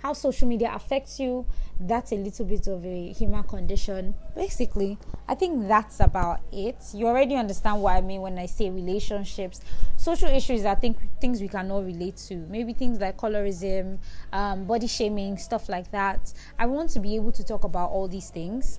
how 0.06 0.12
social 0.12 0.46
media 0.46 0.70
affects 0.72 1.18
you 1.18 1.44
that's 1.80 2.12
a 2.12 2.14
little 2.14 2.46
bit 2.46 2.68
of 2.68 2.86
a 2.86 3.12
human 3.12 3.42
condition. 3.42 4.14
Basically 4.36 4.96
i 5.28 5.34
think 5.34 5.66
that's 5.66 5.98
about 5.98 6.40
it. 6.52 6.76
You 6.94 7.08
already 7.08 7.34
understand 7.34 7.82
what 7.82 7.96
i 7.96 8.00
mean 8.00 8.20
when 8.20 8.38
i 8.38 8.46
say 8.46 8.70
relationships. 8.70 9.60
Social 9.96 10.28
issues 10.28 10.64
i 10.64 10.76
think 10.76 10.96
things 11.20 11.40
we 11.40 11.48
cannot 11.48 11.84
relate 11.84 12.16
to. 12.28 12.36
Maybe 12.36 12.72
things 12.72 13.00
like 13.00 13.16
colorism 13.16 13.98
um, 14.32 14.64
body 14.64 14.86
shaming 14.86 15.38
stuff 15.38 15.68
like 15.68 15.90
that. 15.90 16.32
I 16.56 16.66
want 16.66 16.90
to 16.90 17.00
be 17.00 17.16
able 17.16 17.32
to 17.32 17.42
talk 17.42 17.64
about 17.64 17.90
all 17.90 18.06
these 18.06 18.30
things. 18.30 18.78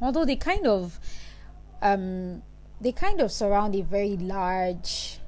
Although 0.00 0.24
they 0.24 0.36
kind 0.36 0.66
of 0.66 0.98
um, 1.80 2.42
they 2.80 2.90
kind 2.90 3.20
of 3.20 3.30
surround 3.30 3.76
a 3.76 3.82
very 3.82 4.16
large 4.16 5.20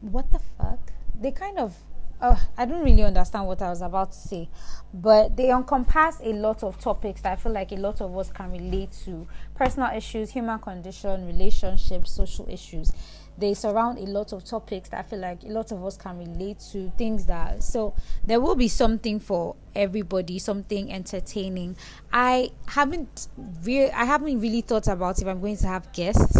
what 0.00 0.32
the 0.32 0.40
fuck? 0.58 0.92
They 1.20 1.30
kind 1.30 1.58
of 1.58 1.76
uh, 2.20 2.36
I 2.56 2.64
don't 2.64 2.82
really 2.84 3.02
understand 3.02 3.46
what 3.46 3.62
I 3.62 3.70
was 3.70 3.82
about 3.82 4.12
to 4.12 4.18
say, 4.18 4.48
but 4.92 5.36
they 5.36 5.50
encompass 5.50 6.20
a 6.22 6.32
lot 6.32 6.62
of 6.62 6.78
topics 6.80 7.20
that 7.22 7.32
I 7.32 7.36
feel 7.36 7.52
like 7.52 7.72
a 7.72 7.76
lot 7.76 8.00
of 8.00 8.16
us 8.16 8.30
can 8.30 8.50
relate 8.50 8.92
to 9.04 9.26
personal 9.54 9.96
issues, 9.96 10.30
human 10.30 10.58
condition, 10.58 11.26
relationships, 11.26 12.10
social 12.10 12.48
issues. 12.48 12.92
They 13.38 13.54
surround 13.54 13.98
a 13.98 14.02
lot 14.10 14.32
of 14.32 14.44
topics 14.44 14.88
that 14.88 14.98
I 14.98 15.02
feel 15.04 15.20
like 15.20 15.44
a 15.44 15.48
lot 15.48 15.70
of 15.70 15.84
us 15.84 15.96
can 15.96 16.18
relate 16.18 16.58
to 16.72 16.90
things 16.98 17.24
that 17.26 17.62
so 17.62 17.94
there 18.26 18.40
will 18.40 18.56
be 18.56 18.66
something 18.66 19.20
for 19.20 19.54
everybody, 19.76 20.40
something 20.40 20.92
entertaining. 20.92 21.76
I 22.12 22.50
haven't 22.66 23.28
really 23.62 23.92
I 23.92 24.04
haven't 24.04 24.40
really 24.40 24.62
thought 24.62 24.88
about 24.88 25.22
if 25.22 25.28
I'm 25.28 25.40
going 25.40 25.56
to 25.58 25.68
have 25.68 25.92
guests 25.92 26.36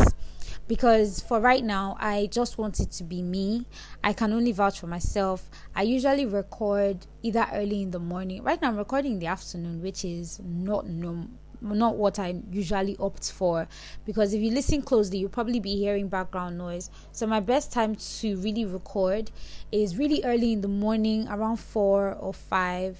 because 0.68 1.20
for 1.20 1.40
right 1.40 1.64
now 1.64 1.96
i 1.98 2.28
just 2.30 2.58
want 2.58 2.78
it 2.78 2.90
to 2.92 3.02
be 3.02 3.22
me. 3.22 3.66
I 4.04 4.12
can 4.12 4.32
only 4.32 4.52
vouch 4.52 4.78
for 4.78 4.86
myself. 4.86 5.50
I 5.74 5.82
usually 5.82 6.26
record 6.26 7.06
either 7.22 7.46
early 7.52 7.82
in 7.82 7.90
the 7.90 7.98
morning. 7.98 8.42
Right 8.42 8.60
now 8.60 8.68
i'm 8.68 8.76
recording 8.76 9.12
in 9.12 9.18
the 9.18 9.26
afternoon 9.26 9.82
which 9.82 10.04
is 10.04 10.40
not 10.44 10.86
no 10.86 11.26
not 11.60 11.96
what 11.96 12.18
I 12.18 12.40
usually 12.50 12.96
opt 12.98 13.32
for. 13.32 13.66
Because 14.04 14.32
if 14.32 14.40
you 14.40 14.52
listen 14.52 14.82
closely, 14.82 15.18
you'll 15.18 15.28
probably 15.28 15.60
be 15.60 15.76
hearing 15.76 16.08
background 16.08 16.56
noise. 16.56 16.88
So, 17.12 17.26
my 17.26 17.40
best 17.40 17.72
time 17.72 17.96
to 17.96 18.36
really 18.36 18.64
record 18.64 19.30
is 19.72 19.96
really 19.96 20.22
early 20.24 20.52
in 20.52 20.60
the 20.60 20.68
morning, 20.68 21.26
around 21.28 21.56
four 21.56 22.14
or 22.14 22.32
five. 22.32 22.96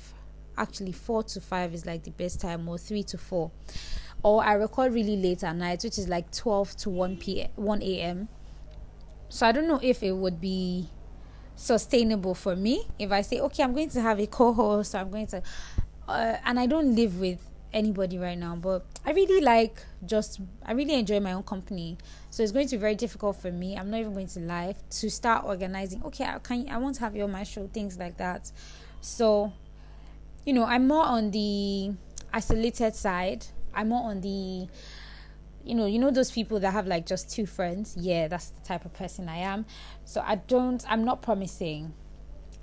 Actually, 0.57 0.93
four 0.93 1.23
to 1.23 1.41
five 1.41 1.73
is 1.73 1.87
like 1.87 2.03
the 2.03 2.11
best 2.11 2.41
time, 2.41 2.69
or 2.69 2.79
three 2.79 3.05
to 3.05 3.19
four 3.19 3.53
or 4.23 4.45
I 4.45 4.55
record 4.55 4.93
really 4.93 5.17
late 5.17 5.45
at 5.45 5.57
night, 5.57 5.83
which 5.85 5.99
is 5.99 6.09
like 6.09 6.31
12 6.33 6.77
to 6.79 6.91
1 6.91 7.17
p.m. 7.19 7.51
1 7.57 7.83
a.m. 7.83 8.29
So 9.29 9.47
I 9.47 9.53
don't 9.53 9.69
know 9.69 9.81
if 9.83 10.03
it 10.03 10.13
would 10.13 10.41
be 10.41 10.89
sustainable 11.55 12.35
for 12.35 12.57
me 12.57 12.87
if 12.99 13.13
I 13.13 13.23
say, 13.23 13.41
okay, 13.41 13.63
I'm 13.63 13.75
going 13.75 13.91
to 13.91 14.01
have 14.01 14.19
a 14.21 14.27
co-host, 14.27 14.95
I'm 14.95 15.11
going 15.11 15.27
to, 15.29 15.43
uh, 16.07 16.37
and 16.45 16.59
I 16.59 16.67
don't 16.67 16.95
live 16.95 17.19
with 17.19 17.41
anybody 17.73 18.17
right 18.17 18.39
now, 18.39 18.57
but 18.57 18.87
I 19.05 19.11
really 19.11 19.41
like 19.41 19.83
just, 20.07 20.41
I 20.65 20.73
really 20.73 20.95
enjoy 20.95 21.21
my 21.21 21.33
own 21.33 21.43
company. 21.43 21.99
So 22.31 22.43
it's 22.43 22.53
going 22.53 22.69
to 22.69 22.77
be 22.77 22.81
very 22.81 22.95
difficult 22.95 23.37
for 23.37 23.51
me. 23.51 23.77
I'm 23.77 23.91
not 23.91 24.01
even 24.01 24.15
going 24.15 24.29
to 24.29 24.41
lie 24.41 24.75
to 24.91 25.11
start 25.11 25.45
organizing. 25.45 26.03
Okay, 26.05 26.25
I 26.25 26.39
can, 26.39 26.69
I 26.71 26.79
want 26.79 26.95
to 26.97 27.01
have 27.03 27.15
you 27.15 27.25
on 27.25 27.33
my 27.33 27.43
show, 27.43 27.69
things 27.69 27.99
like 27.99 28.17
that. 28.19 28.51
So, 29.01 29.53
you 30.47 30.53
know, 30.53 30.65
I'm 30.65 30.89
more 30.89 31.05
on 31.05 31.31
the 31.31 31.93
isolated 32.33 32.95
side 32.95 33.45
I'm 33.79 33.91
more 33.91 34.11
on 34.11 34.21
the 34.21 34.69
you 35.65 35.75
know, 35.75 35.87
you 35.87 35.99
know 35.99 36.11
those 36.11 36.31
people 36.31 36.61
that 36.61 36.73
have 36.73 36.87
like 36.87 37.07
just 37.07 37.31
two 37.31 37.47
friends. 37.47 37.97
Yeah, 37.99 38.29
that's 38.29 38.51
the 38.51 38.61
type 38.63 38.85
of 38.85 38.95
person 38.95 39.29
I 39.29 39.39
am. 39.39 39.67
So 40.05 40.23
I 40.25 40.37
don't 40.37 40.85
I'm 40.89 41.05
not 41.05 41.23
promising. 41.23 41.95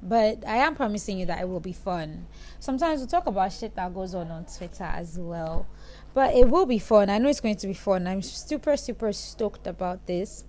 But 0.02 0.46
I 0.46 0.58
am 0.58 0.76
promising 0.76 1.20
you 1.20 1.26
that 1.28 1.42
it 1.42 1.48
will 1.48 1.60
be 1.62 1.72
fun. 1.74 2.28
Sometimes 2.60 3.02
we 3.02 3.08
talk 3.08 3.28
about 3.28 3.54
shit 3.54 3.76
that 3.76 3.94
goes 3.94 4.14
on 4.14 4.30
on 4.30 4.46
Twitter 4.46 4.84
as 4.84 5.18
well. 5.18 5.68
But 6.14 6.36
it 6.36 6.50
will 6.50 6.66
be 6.66 6.80
fun. 6.80 7.10
I 7.10 7.18
know 7.18 7.30
it's 7.30 7.42
going 7.42 7.56
to 7.56 7.68
be 7.68 7.74
fun. 7.74 8.08
I'm 8.08 8.22
super 8.22 8.76
super 8.76 9.12
stoked 9.14 9.68
about 9.68 10.06
this. 10.06 10.44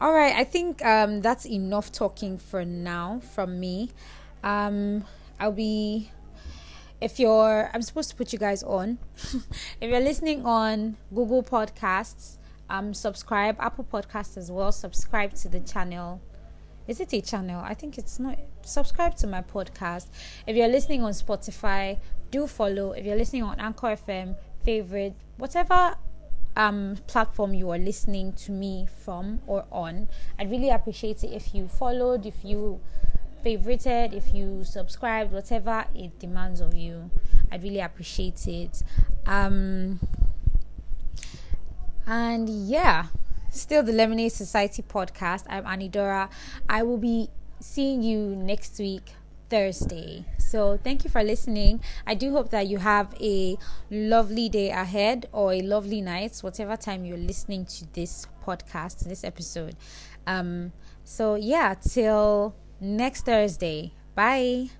All 0.00 0.12
right, 0.12 0.34
I 0.34 0.44
think 0.44 0.84
um, 0.84 1.20
that's 1.20 1.46
enough 1.46 1.92
talking 1.92 2.38
for 2.38 2.64
now 2.64 3.20
from 3.34 3.60
me. 3.60 3.90
Um, 4.42 5.04
I'll 5.38 5.52
be 5.52 6.10
if 7.00 7.18
you're 7.18 7.70
i'm 7.74 7.82
supposed 7.82 8.10
to 8.10 8.16
put 8.16 8.32
you 8.32 8.38
guys 8.38 8.62
on. 8.62 8.98
If 9.80 9.90
you're 9.90 10.00
listening 10.00 10.44
on 10.46 10.96
google 11.14 11.42
podcasts 11.42 12.38
um 12.70 12.94
subscribe. 12.94 13.56
Apple 13.60 13.84
podcasts 13.84 14.36
as 14.36 14.50
well. 14.50 14.72
Subscribe 14.72 15.34
to 15.34 15.48
the 15.48 15.60
channel. 15.60 16.20
Is 16.88 17.00
it 17.00 17.12
a 17.12 17.20
channel? 17.20 17.62
I 17.62 17.74
think 17.74 17.98
it's 17.98 18.18
not. 18.18 18.38
Subscribe 18.62 19.16
to 19.16 19.26
my 19.26 19.42
podcast. 19.42 20.06
If 20.46 20.56
you're 20.56 20.68
listening 20.68 21.02
on 21.02 21.12
spotify 21.12 21.98
do 22.30 22.46
follow. 22.46 22.92
If 22.92 23.04
you're 23.04 23.16
listening 23.16 23.42
on 23.42 23.60
anchor 23.60 23.88
fm 23.88 24.36
favorite 24.64 25.14
whatever 25.36 25.94
um 26.56 26.96
platform 27.06 27.52
you 27.52 27.70
are 27.70 27.78
listening 27.78 28.32
to 28.32 28.50
me 28.50 28.86
from 29.04 29.40
or 29.46 29.64
on 29.70 30.08
i'd 30.38 30.50
really 30.50 30.70
appreciate 30.70 31.22
it 31.24 31.32
if 31.32 31.54
you 31.54 31.68
followed 31.68 32.24
if 32.24 32.44
you 32.44 32.80
favorited, 33.44 34.12
if 34.14 34.32
you 34.34 34.64
subscribed, 34.64 35.32
whatever 35.32 35.84
it 35.94 36.18
demands 36.18 36.60
of 36.60 36.74
you. 36.74 37.10
I'd 37.52 37.62
really 37.62 37.80
appreciate 37.80 38.46
it. 38.48 38.82
Um, 39.26 40.00
and 42.06 42.48
yeah, 42.48 43.06
still 43.50 43.82
the 43.82 43.92
Lemonade 43.92 44.32
Society 44.32 44.82
podcast. 44.82 45.44
I'm 45.48 45.64
Anidora. 45.64 46.30
I 46.68 46.82
will 46.82 46.98
be 46.98 47.28
seeing 47.60 48.02
you 48.02 48.34
next 48.34 48.78
week, 48.78 49.12
Thursday. 49.50 50.24
So 50.38 50.78
thank 50.82 51.04
you 51.04 51.10
for 51.10 51.22
listening. 51.22 51.80
I 52.06 52.14
do 52.14 52.32
hope 52.32 52.50
that 52.50 52.66
you 52.66 52.78
have 52.78 53.14
a 53.20 53.56
lovely 53.90 54.48
day 54.48 54.70
ahead 54.70 55.28
or 55.32 55.52
a 55.52 55.60
lovely 55.60 56.00
night, 56.00 56.38
whatever 56.40 56.76
time 56.76 57.04
you're 57.04 57.18
listening 57.18 57.66
to 57.66 57.92
this 57.92 58.26
podcast, 58.44 59.00
this 59.00 59.24
episode. 59.24 59.76
Um, 60.26 60.72
so 61.04 61.34
yeah, 61.34 61.74
till 61.74 62.54
next 62.84 63.24
Thursday. 63.24 63.92
Bye. 64.14 64.70